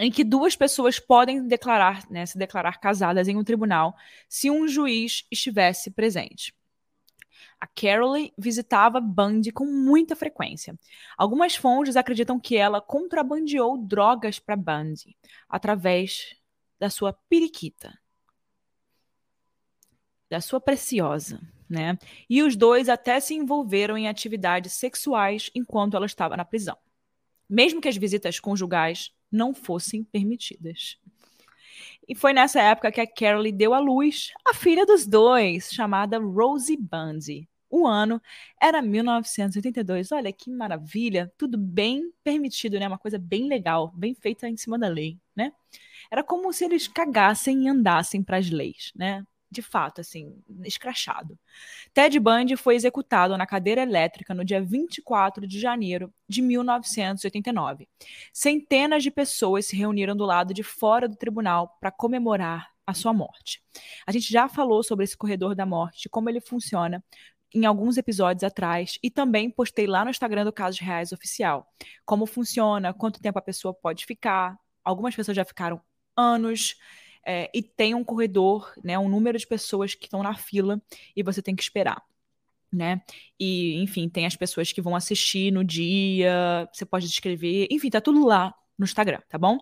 em 0.00 0.10
que 0.10 0.24
duas 0.24 0.56
pessoas 0.56 0.98
podem 0.98 1.46
declarar, 1.46 2.10
né, 2.10 2.24
se 2.24 2.38
declarar 2.38 2.80
casadas 2.80 3.28
em 3.28 3.36
um 3.36 3.44
tribunal 3.44 3.94
se 4.26 4.50
um 4.50 4.66
juiz 4.66 5.26
estivesse 5.30 5.90
presente. 5.90 6.54
A 7.60 7.66
Carolee 7.66 8.32
visitava 8.38 8.98
Bundy 8.98 9.52
com 9.52 9.66
muita 9.66 10.16
frequência. 10.16 10.74
Algumas 11.18 11.54
fontes 11.54 11.96
acreditam 11.96 12.40
que 12.40 12.56
ela 12.56 12.80
contrabandeou 12.80 13.76
drogas 13.76 14.38
para 14.38 14.56
Bundy 14.56 15.14
através 15.46 16.34
da 16.78 16.88
sua 16.88 17.12
periquita, 17.28 17.92
da 20.30 20.40
sua 20.40 20.62
preciosa, 20.62 21.38
né? 21.68 21.98
E 22.28 22.42
os 22.42 22.56
dois 22.56 22.88
até 22.88 23.20
se 23.20 23.34
envolveram 23.34 23.98
em 23.98 24.08
atividades 24.08 24.72
sexuais 24.72 25.50
enquanto 25.54 25.94
ela 25.94 26.06
estava 26.06 26.38
na 26.38 26.44
prisão, 26.46 26.78
mesmo 27.46 27.82
que 27.82 27.88
as 27.88 27.98
visitas 27.98 28.40
conjugais 28.40 29.12
não 29.30 29.54
fossem 29.54 30.04
permitidas. 30.04 30.98
E 32.08 32.14
foi 32.14 32.32
nessa 32.32 32.60
época 32.60 32.90
que 32.90 33.00
a 33.00 33.06
Carole 33.06 33.52
deu 33.52 33.72
à 33.72 33.78
luz 33.78 34.32
a 34.46 34.52
filha 34.52 34.84
dos 34.84 35.06
dois, 35.06 35.70
chamada 35.70 36.18
Rosie 36.18 36.76
Bundy. 36.76 37.48
O 37.70 37.86
ano 37.86 38.20
era 38.60 38.82
1982. 38.82 40.10
Olha 40.10 40.32
que 40.32 40.50
maravilha, 40.50 41.32
tudo 41.38 41.56
bem 41.56 42.12
permitido, 42.24 42.80
né? 42.80 42.88
Uma 42.88 42.98
coisa 42.98 43.16
bem 43.16 43.46
legal, 43.46 43.92
bem 43.94 44.12
feita 44.12 44.48
em 44.48 44.56
cima 44.56 44.76
da 44.76 44.88
lei, 44.88 45.16
né? 45.36 45.52
Era 46.10 46.24
como 46.24 46.52
se 46.52 46.64
eles 46.64 46.88
cagassem 46.88 47.64
e 47.64 47.68
andassem 47.68 48.24
para 48.24 48.38
as 48.38 48.50
leis, 48.50 48.90
né? 48.96 49.24
De 49.50 49.62
fato, 49.62 50.00
assim, 50.00 50.40
escrachado. 50.64 51.38
Ted 51.92 52.18
Bundy 52.20 52.56
foi 52.56 52.76
executado 52.76 53.36
na 53.36 53.46
cadeira 53.46 53.82
elétrica 53.82 54.32
no 54.32 54.44
dia 54.44 54.62
24 54.62 55.46
de 55.46 55.58
janeiro 55.58 56.12
de 56.28 56.40
1989. 56.40 57.88
Centenas 58.32 59.02
de 59.02 59.10
pessoas 59.10 59.66
se 59.66 59.76
reuniram 59.76 60.16
do 60.16 60.24
lado 60.24 60.54
de 60.54 60.62
fora 60.62 61.08
do 61.08 61.16
tribunal 61.16 61.76
para 61.80 61.90
comemorar 61.90 62.70
a 62.86 62.94
sua 62.94 63.12
morte. 63.12 63.62
A 64.06 64.12
gente 64.12 64.32
já 64.32 64.48
falou 64.48 64.82
sobre 64.82 65.04
esse 65.04 65.16
corredor 65.16 65.54
da 65.54 65.66
morte, 65.66 66.08
como 66.08 66.28
ele 66.28 66.40
funciona 66.40 67.02
em 67.52 67.64
alguns 67.64 67.96
episódios 67.96 68.44
atrás 68.44 68.98
e 69.02 69.10
também 69.10 69.50
postei 69.50 69.86
lá 69.86 70.04
no 70.04 70.10
Instagram 70.10 70.44
do 70.44 70.52
Casos 70.52 70.80
Reais 70.80 71.12
Oficial. 71.12 71.66
Como 72.04 72.26
funciona, 72.26 72.94
quanto 72.94 73.20
tempo 73.20 73.38
a 73.38 73.42
pessoa 73.42 73.74
pode 73.74 74.06
ficar. 74.06 74.56
Algumas 74.84 75.14
pessoas 75.14 75.36
já 75.36 75.44
ficaram 75.44 75.80
anos. 76.16 76.76
É, 77.24 77.50
e 77.54 77.62
tem 77.62 77.94
um 77.94 78.04
corredor, 78.04 78.72
né, 78.82 78.98
um 78.98 79.08
número 79.08 79.38
de 79.38 79.46
pessoas 79.46 79.94
que 79.94 80.06
estão 80.06 80.22
na 80.22 80.34
fila 80.34 80.80
e 81.14 81.22
você 81.22 81.42
tem 81.42 81.54
que 81.54 81.62
esperar. 81.62 82.02
Né? 82.72 83.02
E, 83.38 83.82
enfim, 83.82 84.08
tem 84.08 84.26
as 84.26 84.36
pessoas 84.36 84.72
que 84.72 84.80
vão 84.80 84.94
assistir 84.94 85.52
no 85.52 85.64
dia, 85.64 86.68
você 86.72 86.86
pode 86.86 87.08
descrever, 87.08 87.66
enfim, 87.70 87.90
tá 87.90 88.00
tudo 88.00 88.24
lá 88.24 88.54
no 88.78 88.84
Instagram, 88.84 89.20
tá 89.28 89.36
bom? 89.36 89.58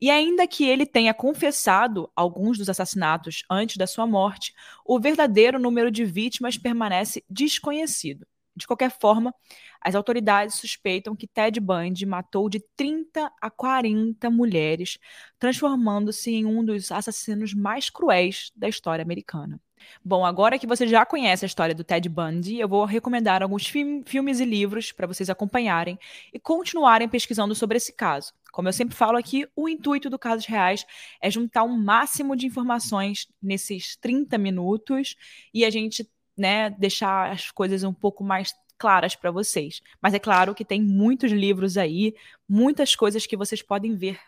E 0.00 0.10
ainda 0.10 0.46
que 0.46 0.64
ele 0.64 0.86
tenha 0.86 1.12
confessado 1.12 2.10
alguns 2.16 2.56
dos 2.56 2.70
assassinatos 2.70 3.44
antes 3.50 3.76
da 3.76 3.86
sua 3.86 4.06
morte, 4.06 4.54
o 4.86 4.98
verdadeiro 4.98 5.58
número 5.58 5.90
de 5.90 6.04
vítimas 6.04 6.56
permanece 6.56 7.22
desconhecido. 7.28 8.26
De 8.56 8.66
qualquer 8.66 8.90
forma, 8.90 9.34
as 9.80 9.94
autoridades 9.94 10.54
suspeitam 10.56 11.16
que 11.16 11.26
Ted 11.26 11.58
Bundy 11.58 12.06
matou 12.06 12.48
de 12.48 12.60
30 12.76 13.32
a 13.40 13.50
40 13.50 14.30
mulheres, 14.30 14.98
transformando-se 15.38 16.30
em 16.30 16.46
um 16.46 16.64
dos 16.64 16.92
assassinos 16.92 17.52
mais 17.52 17.90
cruéis 17.90 18.52
da 18.54 18.68
história 18.68 19.02
americana. 19.02 19.60
Bom, 20.04 20.24
agora 20.24 20.58
que 20.58 20.66
você 20.66 20.86
já 20.86 21.04
conhece 21.04 21.44
a 21.44 21.46
história 21.46 21.74
do 21.74 21.84
Ted 21.84 22.08
Bundy, 22.08 22.58
eu 22.58 22.68
vou 22.68 22.84
recomendar 22.84 23.42
alguns 23.42 23.66
filmes 23.66 24.40
e 24.40 24.44
livros 24.44 24.92
para 24.92 25.06
vocês 25.06 25.28
acompanharem 25.28 25.98
e 26.32 26.38
continuarem 26.38 27.08
pesquisando 27.08 27.54
sobre 27.54 27.76
esse 27.76 27.92
caso. 27.92 28.32
Como 28.52 28.68
eu 28.68 28.72
sempre 28.72 28.94
falo 28.94 29.18
aqui, 29.18 29.46
o 29.56 29.68
intuito 29.68 30.08
do 30.08 30.18
Casos 30.18 30.46
Reais 30.46 30.86
é 31.20 31.28
juntar 31.28 31.64
um 31.64 31.76
máximo 31.76 32.36
de 32.36 32.46
informações 32.46 33.26
nesses 33.42 33.96
30 33.96 34.38
minutos 34.38 35.16
e 35.52 35.64
a 35.64 35.70
gente 35.70 36.08
né, 36.36 36.70
deixar 36.70 37.30
as 37.32 37.50
coisas 37.50 37.84
um 37.84 37.92
pouco 37.92 38.24
mais 38.24 38.54
claras 38.78 39.14
para 39.14 39.30
vocês. 39.30 39.80
Mas 40.00 40.14
é 40.14 40.18
claro 40.18 40.54
que 40.54 40.64
tem 40.64 40.82
muitos 40.82 41.30
livros 41.32 41.76
aí, 41.76 42.14
muitas 42.48 42.94
coisas 42.94 43.26
que 43.26 43.36
vocês 43.36 43.62
podem 43.62 43.96
ver 43.96 44.20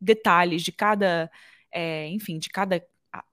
detalhes 0.00 0.62
de 0.62 0.72
cada, 0.72 1.30
é, 1.72 2.08
enfim, 2.08 2.38
de 2.38 2.48
cada 2.50 2.84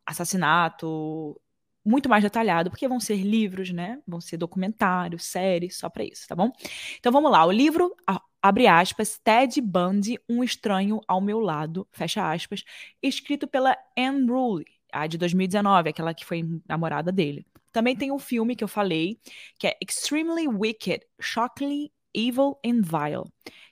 assassinato, 0.05 1.39
muito 1.85 2.09
mais 2.09 2.23
detalhado, 2.23 2.71
porque 2.71 2.87
vão 2.87 2.99
ser 2.99 3.17
livros, 3.17 3.71
né? 3.71 4.01
Vão 4.07 4.19
ser 4.19 4.37
documentários, 4.37 5.25
séries, 5.25 5.77
só 5.77 5.89
para 5.89 6.03
isso, 6.03 6.27
tá 6.27 6.35
bom? 6.35 6.51
Então 6.97 7.11
vamos 7.11 7.31
lá. 7.31 7.45
O 7.45 7.51
livro, 7.51 7.95
abre 8.41 8.65
aspas, 8.67 9.19
Ted 9.23 9.61
Bundy, 9.61 10.19
Um 10.27 10.43
Estranho 10.43 10.99
ao 11.07 11.21
Meu 11.21 11.39
Lado, 11.39 11.87
fecha 11.91 12.31
aspas, 12.31 12.63
escrito 13.01 13.47
pela 13.47 13.77
Anne 13.97 14.27
Rule, 14.27 14.65
a 14.91 15.05
de 15.05 15.17
2019, 15.17 15.89
aquela 15.89 16.13
que 16.13 16.25
foi 16.25 16.43
namorada 16.67 17.11
dele. 17.11 17.45
Também 17.75 17.93
tem 17.93 18.09
um 18.09 18.17
filme 18.17 18.55
que 18.55 18.63
eu 18.63 18.69
falei, 18.69 19.19
que 19.59 19.67
é 19.67 19.77
Extremely 19.85 20.47
Wicked, 20.47 21.05
Shockingly 21.19 21.91
Evil 22.13 22.57
and 22.65 22.79
Vile, 22.81 23.29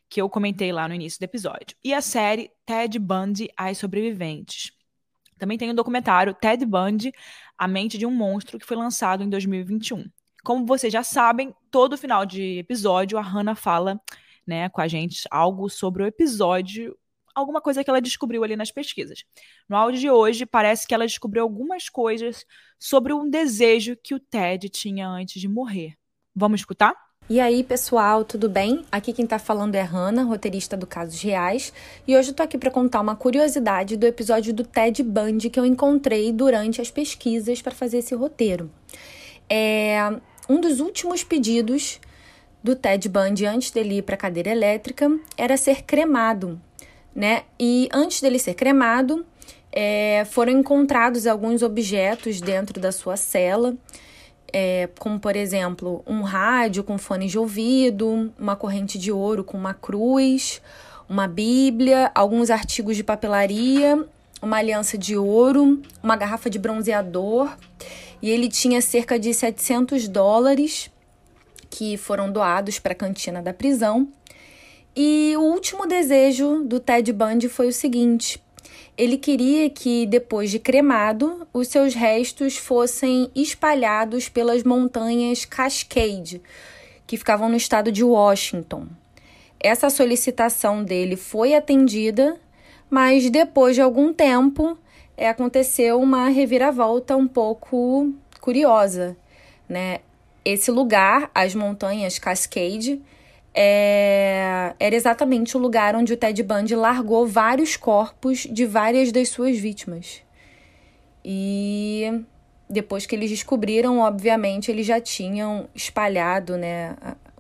que 0.10 0.22
eu 0.22 0.30
comentei 0.30 0.74
lá 0.74 0.90
no 0.90 0.94
início 0.94 1.18
do 1.18 1.24
episódio. 1.24 1.78
E 1.82 1.94
a 1.94 2.02
série 2.02 2.52
Ted 2.66 3.00
Bundy, 3.00 3.48
As 3.56 3.78
Sobreviventes. 3.78 4.74
Também 5.40 5.58
tem 5.58 5.70
o 5.70 5.72
um 5.72 5.76
documentário 5.76 6.34
Ted 6.34 6.66
Bundy, 6.66 7.14
A 7.58 7.66
Mente 7.66 7.98
de 7.98 8.06
um 8.06 8.12
Monstro, 8.12 8.60
que 8.60 8.66
foi 8.66 8.76
lançado 8.76 9.24
em 9.24 9.30
2021. 9.30 10.04
Como 10.44 10.66
vocês 10.66 10.92
já 10.92 11.02
sabem, 11.02 11.56
todo 11.72 11.98
final 11.98 12.26
de 12.26 12.58
episódio 12.58 13.18
a 13.18 13.22
Hannah 13.22 13.56
fala 13.56 14.02
né, 14.46 14.68
com 14.68 14.82
a 14.82 14.88
gente 14.90 15.22
algo 15.32 15.70
sobre 15.70 16.04
o 16.04 16.06
episódio 16.06 16.94
alguma 17.34 17.62
coisa 17.62 17.84
que 17.84 17.90
ela 17.90 18.02
descobriu 18.02 18.44
ali 18.44 18.56
nas 18.56 18.72
pesquisas. 18.72 19.24
No 19.68 19.76
áudio 19.76 20.00
de 20.00 20.10
hoje, 20.10 20.46
parece 20.46 20.88
que 20.88 20.94
ela 20.94 21.06
descobriu 21.06 21.44
algumas 21.44 21.90
coisas 21.90 22.46
sobre 22.80 23.14
um 23.14 23.30
desejo 23.30 23.96
que 23.96 24.14
o 24.14 24.20
Ted 24.20 24.70
tinha 24.70 25.08
antes 25.08 25.42
de 25.42 25.48
morrer. 25.48 25.96
Vamos 26.36 26.62
escutar? 26.62 26.96
E 27.30 27.40
aí, 27.40 27.64
pessoal, 27.64 28.26
tudo 28.26 28.50
bem? 28.50 28.86
Aqui 28.92 29.14
quem 29.14 29.26
tá 29.26 29.40
falando 29.40 29.76
é 29.76 29.82
Hannah, 29.82 30.24
roteirista 30.24 30.76
do 30.76 30.86
Casos 30.86 31.22
Reais, 31.22 31.72
e 32.06 32.18
hoje 32.18 32.32
eu 32.32 32.34
tô 32.36 32.44
aqui 32.44 32.58
para 32.58 32.70
contar 32.70 33.00
uma 33.00 33.16
curiosidade 33.16 33.96
do 33.96 34.06
episódio 34.06 34.54
do 34.54 34.66
Ted 34.66 35.02
Bundy 35.02 35.50
que 35.50 35.58
eu 35.58 35.66
encontrei 35.66 36.34
durante 36.34 36.82
as 36.82 36.92
pesquisas 36.92 37.62
para 37.62 37.72
fazer 37.72 38.00
esse 38.00 38.14
roteiro. 38.14 38.70
É 39.50 39.98
um 40.50 40.60
dos 40.60 40.82
últimos 40.82 41.24
pedidos 41.24 41.98
do 42.62 42.76
Ted 42.76 43.08
Bundy 43.08 43.46
antes 43.46 43.72
dele 43.72 44.00
ir 44.00 44.02
para 44.02 44.18
cadeira 44.18 44.50
elétrica 44.50 45.10
era 45.38 45.56
ser 45.56 45.84
cremado 45.84 46.62
né? 47.16 47.44
E 47.60 47.90
antes 47.92 48.22
dele 48.22 48.40
ser 48.40 48.54
cremado, 48.54 49.26
é, 49.72 50.26
foram 50.26 50.52
encontrados 50.52 51.26
alguns 51.26 51.62
objetos 51.62 52.40
dentro 52.40 52.80
da 52.80 52.92
sua 52.92 53.18
cela, 53.18 53.76
é, 54.52 54.88
como 55.00 55.20
por 55.20 55.36
exemplo 55.36 56.04
um 56.06 56.22
rádio 56.22 56.84
com 56.84 56.98
fone 56.98 57.28
de 57.28 57.40
ouvido, 57.40 58.32
uma 58.38 58.56
corrente 58.56 59.00
de 59.00 59.12
ouro 59.12 59.44
com 59.44 59.58
uma 59.58 59.74
cruz, 59.74 60.62
uma 61.10 61.28
Bíblia, 61.28 62.12
alguns 62.14 62.50
artigos 62.50 62.96
de 62.96 63.04
papelaria, 63.04 64.06
uma 64.42 64.58
aliança 64.58 64.98
de 64.98 65.18
ouro, 65.18 65.82
uma 66.04 66.16
garrafa 66.16 66.50
de 66.50 66.60
bronzeador, 66.60 67.58
e 68.22 68.30
ele 68.30 68.48
tinha 68.48 68.82
cerca 68.82 69.18
de 69.18 69.34
700 69.34 70.08
dólares 70.08 70.92
que 71.70 71.98
foram 71.98 72.32
doados 72.32 72.78
para 72.78 72.94
a 72.94 72.96
cantina 72.96 73.42
da 73.42 73.54
prisão. 73.54 74.08
E 74.96 75.34
o 75.38 75.42
último 75.42 75.88
desejo 75.88 76.64
do 76.64 76.80
Ted 76.80 77.12
Bundy 77.12 77.50
foi 77.50 77.68
o 77.68 77.74
seguinte: 77.74 78.40
ele 78.96 79.18
queria 79.18 79.70
que, 79.70 80.06
depois 80.06 80.52
de 80.52 80.60
cremado, 80.60 81.48
os 81.52 81.68
seus 81.68 81.96
restos 81.96 82.58
fossem 82.58 83.32
espalhados 83.34 84.30
pelas 84.30 84.64
montanhas 84.64 85.46
Cascade, 85.46 86.42
que 87.08 87.18
ficavam 87.18 87.50
no 87.50 87.56
estado 87.56 87.92
de 87.92 88.04
Washington. 88.04 88.88
Essa 89.60 89.90
solicitação 89.90 90.84
dele 90.84 91.16
foi 91.16 91.56
atendida, 91.56 92.40
mas 92.88 93.30
depois 93.32 93.76
de 93.76 93.82
algum 93.82 94.14
tempo 94.14 94.78
é, 95.18 95.28
aconteceu 95.28 96.00
uma 96.00 96.28
reviravolta 96.28 97.16
um 97.16 97.28
pouco 97.28 98.14
curiosa. 98.40 99.18
Né? 99.68 100.02
Esse 100.46 100.70
lugar, 100.70 101.32
as 101.34 101.56
montanhas 101.56 102.20
Cascade, 102.20 103.02
é, 103.54 104.76
era 104.80 104.96
exatamente 104.96 105.56
o 105.56 105.60
lugar 105.60 105.96
onde 105.96 106.14
o 106.14 106.18
Ted 106.18 106.42
Bundy 106.44 106.76
largou 106.76 107.28
vários 107.28 107.78
corpos 107.78 108.40
de 108.40 108.66
várias 108.66 109.12
das 109.12 109.30
suas 109.30 109.58
vítimas. 109.58 110.24
e 111.24 112.26
depois 112.70 113.06
que 113.06 113.16
eles 113.16 113.30
descobriram, 113.30 114.00
obviamente, 114.00 114.72
eles 114.72 114.86
já 114.88 115.00
tinham 115.00 115.70
espalhado 115.76 116.58
né, 116.58 116.96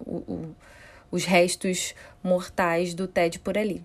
o, 0.05 0.17
o, 0.17 0.55
os 1.11 1.25
restos 1.25 1.95
mortais 2.23 2.93
do 2.93 3.07
Ted 3.07 3.39
por 3.39 3.57
ali. 3.57 3.83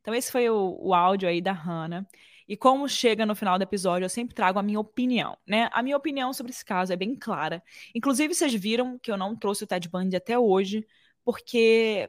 Então, 0.00 0.14
esse 0.14 0.30
foi 0.30 0.48
o, 0.48 0.78
o 0.80 0.94
áudio 0.94 1.28
aí 1.28 1.40
da 1.40 1.52
Hannah. 1.52 2.06
E 2.48 2.56
como 2.56 2.88
chega 2.88 3.26
no 3.26 3.34
final 3.34 3.58
do 3.58 3.62
episódio, 3.62 4.04
eu 4.04 4.08
sempre 4.08 4.34
trago 4.34 4.58
a 4.58 4.62
minha 4.62 4.78
opinião, 4.78 5.36
né? 5.46 5.68
A 5.72 5.82
minha 5.82 5.96
opinião 5.96 6.32
sobre 6.32 6.52
esse 6.52 6.64
caso 6.64 6.92
é 6.92 6.96
bem 6.96 7.14
clara. 7.16 7.62
Inclusive, 7.94 8.34
vocês 8.34 8.54
viram 8.54 8.98
que 8.98 9.10
eu 9.10 9.16
não 9.16 9.34
trouxe 9.36 9.64
o 9.64 9.66
Ted 9.66 9.88
Bundy 9.88 10.16
até 10.16 10.38
hoje, 10.38 10.86
porque 11.24 12.08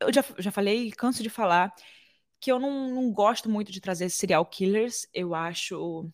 eu 0.00 0.12
já, 0.12 0.24
já 0.38 0.50
falei 0.52 0.88
e 0.88 0.92
canso 0.92 1.22
de 1.22 1.30
falar 1.30 1.74
que 2.40 2.52
eu 2.52 2.58
não, 2.58 2.90
não 2.90 3.12
gosto 3.12 3.48
muito 3.48 3.72
de 3.72 3.80
trazer 3.80 4.10
serial 4.10 4.44
killers. 4.46 5.08
Eu 5.12 5.34
acho 5.34 6.10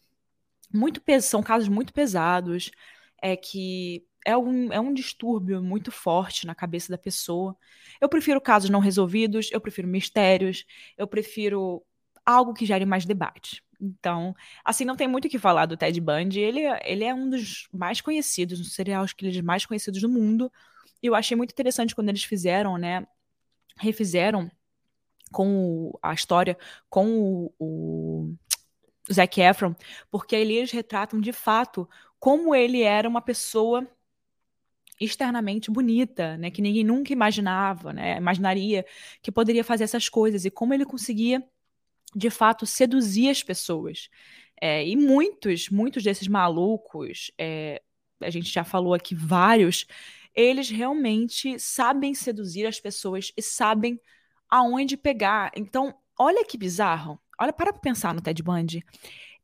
muito 0.72 1.02
são 1.20 1.42
casos 1.42 1.68
muito 1.68 1.92
pesados, 1.92 2.70
é 3.20 3.36
que 3.36 4.06
é 4.24 4.36
um, 4.36 4.72
é 4.72 4.80
um 4.80 4.94
distúrbio 4.94 5.62
muito 5.62 5.90
forte 5.90 6.46
na 6.46 6.54
cabeça 6.54 6.90
da 6.90 6.98
pessoa. 6.98 7.56
Eu 8.00 8.08
prefiro 8.08 8.40
casos 8.40 8.70
não 8.70 8.80
resolvidos, 8.80 9.50
eu 9.52 9.60
prefiro 9.60 9.88
mistérios, 9.88 10.64
eu 10.96 11.06
prefiro 11.06 11.84
algo 12.24 12.54
que 12.54 12.66
gere 12.66 12.84
mais 12.84 13.04
debate. 13.04 13.62
Então, 13.80 14.34
assim, 14.64 14.84
não 14.84 14.94
tem 14.94 15.08
muito 15.08 15.24
o 15.24 15.28
que 15.28 15.38
falar 15.38 15.66
do 15.66 15.76
Ted 15.76 16.00
Bundy. 16.00 16.38
Ele, 16.40 16.60
ele 16.84 17.04
é 17.04 17.12
um 17.12 17.28
dos 17.28 17.68
mais 17.72 18.00
conhecidos, 18.00 18.60
um 18.60 18.64
serial 18.64 19.04
killers 19.06 19.40
mais 19.40 19.66
conhecidos 19.66 20.00
do 20.00 20.08
mundo. 20.08 20.50
E 21.02 21.06
eu 21.06 21.14
achei 21.14 21.36
muito 21.36 21.50
interessante 21.50 21.94
quando 21.94 22.08
eles 22.08 22.22
fizeram, 22.22 22.78
né? 22.78 23.04
Refizeram 23.76 24.50
com 25.32 25.88
o, 25.88 25.98
a 26.00 26.14
história 26.14 26.56
com 26.88 27.06
o, 27.16 27.52
o 27.58 28.34
Zac 29.12 29.40
Efron, 29.40 29.74
porque 30.10 30.36
eles 30.36 30.70
retratam 30.70 31.20
de 31.20 31.32
fato 31.32 31.88
como 32.20 32.54
ele 32.54 32.82
era 32.82 33.08
uma 33.08 33.20
pessoa 33.20 33.86
externamente 35.00 35.70
bonita, 35.70 36.36
né, 36.36 36.50
que 36.50 36.62
ninguém 36.62 36.84
nunca 36.84 37.12
imaginava, 37.12 37.92
né, 37.92 38.16
imaginaria 38.18 38.86
que 39.20 39.32
poderia 39.32 39.64
fazer 39.64 39.84
essas 39.84 40.08
coisas 40.08 40.44
e 40.44 40.50
como 40.50 40.72
ele 40.72 40.84
conseguia 40.84 41.42
de 42.14 42.30
fato 42.30 42.66
seduzir 42.66 43.28
as 43.28 43.42
pessoas. 43.42 44.08
É, 44.60 44.86
e 44.86 44.96
muitos, 44.96 45.68
muitos 45.68 46.02
desses 46.02 46.28
malucos, 46.28 47.32
é, 47.38 47.82
a 48.20 48.30
gente 48.30 48.48
já 48.50 48.62
falou 48.64 48.94
aqui 48.94 49.14
vários, 49.14 49.86
eles 50.34 50.70
realmente 50.70 51.58
sabem 51.58 52.14
seduzir 52.14 52.66
as 52.66 52.80
pessoas 52.80 53.32
e 53.36 53.42
sabem 53.42 54.00
aonde 54.48 54.96
pegar. 54.96 55.50
Então, 55.56 55.94
olha 56.18 56.44
que 56.44 56.56
bizarro. 56.56 57.20
Olha, 57.38 57.52
para 57.52 57.72
pensar 57.72 58.14
no 58.14 58.20
Ted 58.20 58.42
Bundy. 58.42 58.84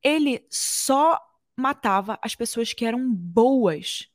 Ele 0.02 0.46
só 0.48 1.18
matava 1.56 2.18
as 2.22 2.34
pessoas 2.34 2.72
que 2.72 2.84
eram 2.84 3.12
boas, 3.12 4.08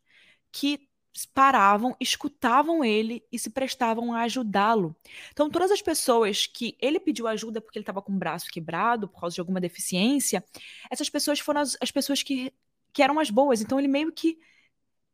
que 0.52 0.88
paravam, 1.34 1.96
escutavam 2.00 2.84
ele 2.84 3.24
e 3.32 3.38
se 3.38 3.50
prestavam 3.50 4.14
a 4.14 4.22
ajudá-lo. 4.22 4.96
Então, 5.32 5.50
todas 5.50 5.72
as 5.72 5.82
pessoas 5.82 6.48
que 6.48 6.76
ele 6.82 7.00
pediu 7.00 7.28
ajuda 7.28 7.62
porque 7.62 7.78
ele 7.78 7.84
estava 7.84 8.02
com 8.02 8.12
o 8.12 8.18
braço 8.18 8.50
quebrado, 8.52 9.08
por 9.08 9.20
causa 9.22 9.36
de 9.36 9.40
alguma 9.40 9.62
deficiência, 9.62 10.44
essas 10.90 11.10
pessoas 11.10 11.40
foram 11.40 11.62
as, 11.62 11.78
as 11.80 11.92
pessoas 11.92 12.24
que, 12.24 12.52
que 12.92 13.04
eram 13.04 13.20
as 13.20 13.30
boas. 13.30 13.62
Então, 13.62 13.80
ele 13.80 13.88
meio 13.88 14.12
que 14.12 14.38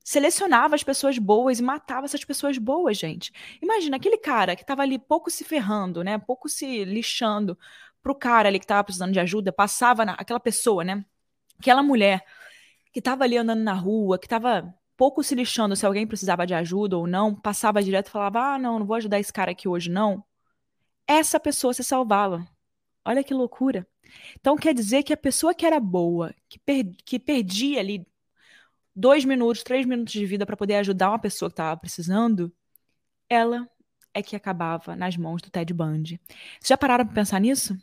selecionava 0.03 0.75
as 0.75 0.83
pessoas 0.83 1.17
boas 1.17 1.59
e 1.59 1.63
matava 1.63 2.05
essas 2.05 2.23
pessoas 2.23 2.57
boas, 2.57 2.97
gente. 2.97 3.31
Imagina 3.61 3.97
aquele 3.97 4.17
cara 4.17 4.55
que 4.55 4.63
estava 4.63 4.81
ali 4.81 4.97
pouco 4.97 5.29
se 5.29 5.43
ferrando, 5.43 6.03
né? 6.03 6.17
Pouco 6.17 6.49
se 6.49 6.85
lixando 6.85 7.57
pro 8.01 8.15
cara 8.15 8.47
ali 8.49 8.59
que 8.59 8.65
estava 8.65 8.83
precisando 8.83 9.11
de 9.11 9.19
ajuda, 9.19 9.51
passava 9.51 10.05
na, 10.05 10.13
aquela 10.13 10.39
pessoa, 10.39 10.83
né? 10.83 11.05
Aquela 11.59 11.83
mulher 11.83 12.25
que 12.91 12.99
estava 12.99 13.23
ali 13.23 13.37
andando 13.37 13.61
na 13.61 13.73
rua, 13.73 14.17
que 14.17 14.25
estava 14.25 14.73
pouco 14.99 15.23
se 15.23 15.33
lixando 15.33 15.77
se 15.77 15.85
alguém 15.85 16.05
precisava 16.05 16.45
de 16.45 16.53
ajuda 16.53 16.97
ou 16.97 17.07
não, 17.07 17.33
passava 17.33 17.81
direto 17.81 18.07
e 18.07 18.11
falava: 18.11 18.55
ah, 18.55 18.59
não, 18.59 18.79
não 18.79 18.85
vou 18.85 18.97
ajudar 18.97 19.17
esse 19.17 19.31
cara 19.31 19.51
aqui 19.51 19.65
hoje, 19.65 19.89
não. 19.89 20.21
Essa 21.07 21.39
pessoa 21.39 21.73
se 21.73 21.85
salvava. 21.85 22.45
Olha 23.05 23.23
que 23.23 23.33
loucura. 23.33 23.87
Então 24.37 24.57
quer 24.57 24.73
dizer 24.73 25.03
que 25.03 25.13
a 25.13 25.17
pessoa 25.17 25.53
que 25.53 25.65
era 25.65 25.79
boa, 25.79 26.35
que, 26.49 26.59
per 26.59 26.85
que 27.05 27.17
perdia 27.17 27.79
ali 27.79 28.05
dois 28.93 29.23
minutos, 29.23 29.63
três 29.63 29.85
minutos 29.85 30.11
de 30.11 30.25
vida 30.25 30.45
para 30.45 30.57
poder 30.57 30.75
ajudar 30.75 31.11
uma 31.11 31.19
pessoa 31.19 31.49
que 31.49 31.53
estava 31.53 31.79
precisando, 31.79 32.53
ela 33.29 33.69
é 34.13 34.21
que 34.21 34.35
acabava 34.35 34.97
nas 34.97 35.15
mãos 35.15 35.41
do 35.41 35.49
Ted 35.49 35.73
Bundy. 35.73 36.19
Vocês 36.59 36.67
já 36.67 36.77
pararam 36.77 37.05
para 37.05 37.15
pensar 37.15 37.39
nisso? 37.39 37.77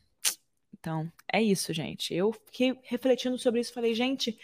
Então, 0.79 1.11
é 1.33 1.43
isso, 1.43 1.73
gente. 1.73 2.13
Eu 2.13 2.31
fiquei 2.33 2.79
refletindo 2.85 3.39
sobre 3.39 3.61
isso 3.61 3.71
e 3.71 3.75
falei, 3.75 3.95
gente, 3.95 4.39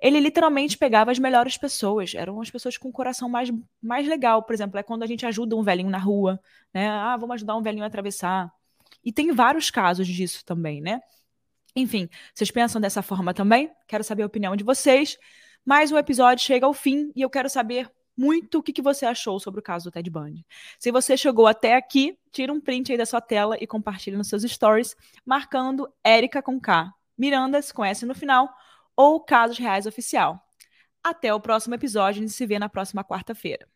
ele 0.00 0.18
literalmente 0.18 0.78
pegava 0.78 1.10
as 1.10 1.18
melhores 1.18 1.56
pessoas, 1.58 2.14
eram 2.14 2.40
as 2.40 2.50
pessoas 2.50 2.78
com 2.78 2.88
o 2.88 2.92
coração 2.92 3.28
mais, 3.28 3.52
mais 3.82 4.08
legal, 4.08 4.42
por 4.42 4.54
exemplo, 4.54 4.78
é 4.78 4.82
quando 4.82 5.02
a 5.02 5.06
gente 5.06 5.26
ajuda 5.26 5.54
um 5.54 5.62
velhinho 5.62 5.90
na 5.90 5.98
rua, 5.98 6.40
né? 6.72 6.88
Ah, 6.88 7.16
vamos 7.16 7.34
ajudar 7.34 7.56
um 7.56 7.62
velhinho 7.62 7.84
a 7.84 7.86
atravessar. 7.86 8.50
E 9.04 9.12
tem 9.12 9.32
vários 9.32 9.70
casos 9.70 10.06
disso 10.08 10.44
também, 10.44 10.80
né? 10.80 11.00
Enfim, 11.76 12.08
vocês 12.34 12.50
pensam 12.50 12.80
dessa 12.80 13.02
forma 13.02 13.32
também? 13.34 13.70
Quero 13.86 14.02
saber 14.02 14.22
a 14.22 14.26
opinião 14.26 14.56
de 14.56 14.64
vocês. 14.64 15.18
Mais 15.64 15.92
um 15.92 15.98
episódio 15.98 16.44
chega 16.44 16.66
ao 16.66 16.74
fim 16.74 17.12
e 17.14 17.20
eu 17.20 17.30
quero 17.30 17.48
saber 17.48 17.90
muito 18.16 18.58
o 18.58 18.62
que, 18.62 18.72
que 18.72 18.82
você 18.82 19.06
achou 19.06 19.38
sobre 19.38 19.60
o 19.60 19.62
caso 19.62 19.84
do 19.84 19.92
Ted 19.92 20.10
Bundy. 20.10 20.44
Se 20.78 20.90
você 20.90 21.16
chegou 21.16 21.46
até 21.46 21.76
aqui, 21.76 22.18
tira 22.32 22.52
um 22.52 22.60
print 22.60 22.90
aí 22.90 22.98
da 22.98 23.06
sua 23.06 23.20
tela 23.20 23.56
e 23.60 23.66
compartilha 23.66 24.18
nos 24.18 24.28
seus 24.28 24.42
stories, 24.42 24.96
marcando 25.24 25.90
Érica 26.02 26.42
com 26.42 26.60
K, 26.60 26.92
Mirandas 27.16 27.70
com 27.70 27.84
S 27.84 28.04
no 28.04 28.14
final 28.14 28.50
ou 28.96 29.20
Casos 29.24 29.58
Reais 29.58 29.86
Oficial. 29.86 30.42
Até 31.02 31.32
o 31.32 31.40
próximo 31.40 31.74
episódio, 31.74 32.20
a 32.20 32.22
gente 32.22 32.34
se 32.34 32.46
vê 32.46 32.58
na 32.58 32.68
próxima 32.68 33.04
quarta-feira. 33.04 33.69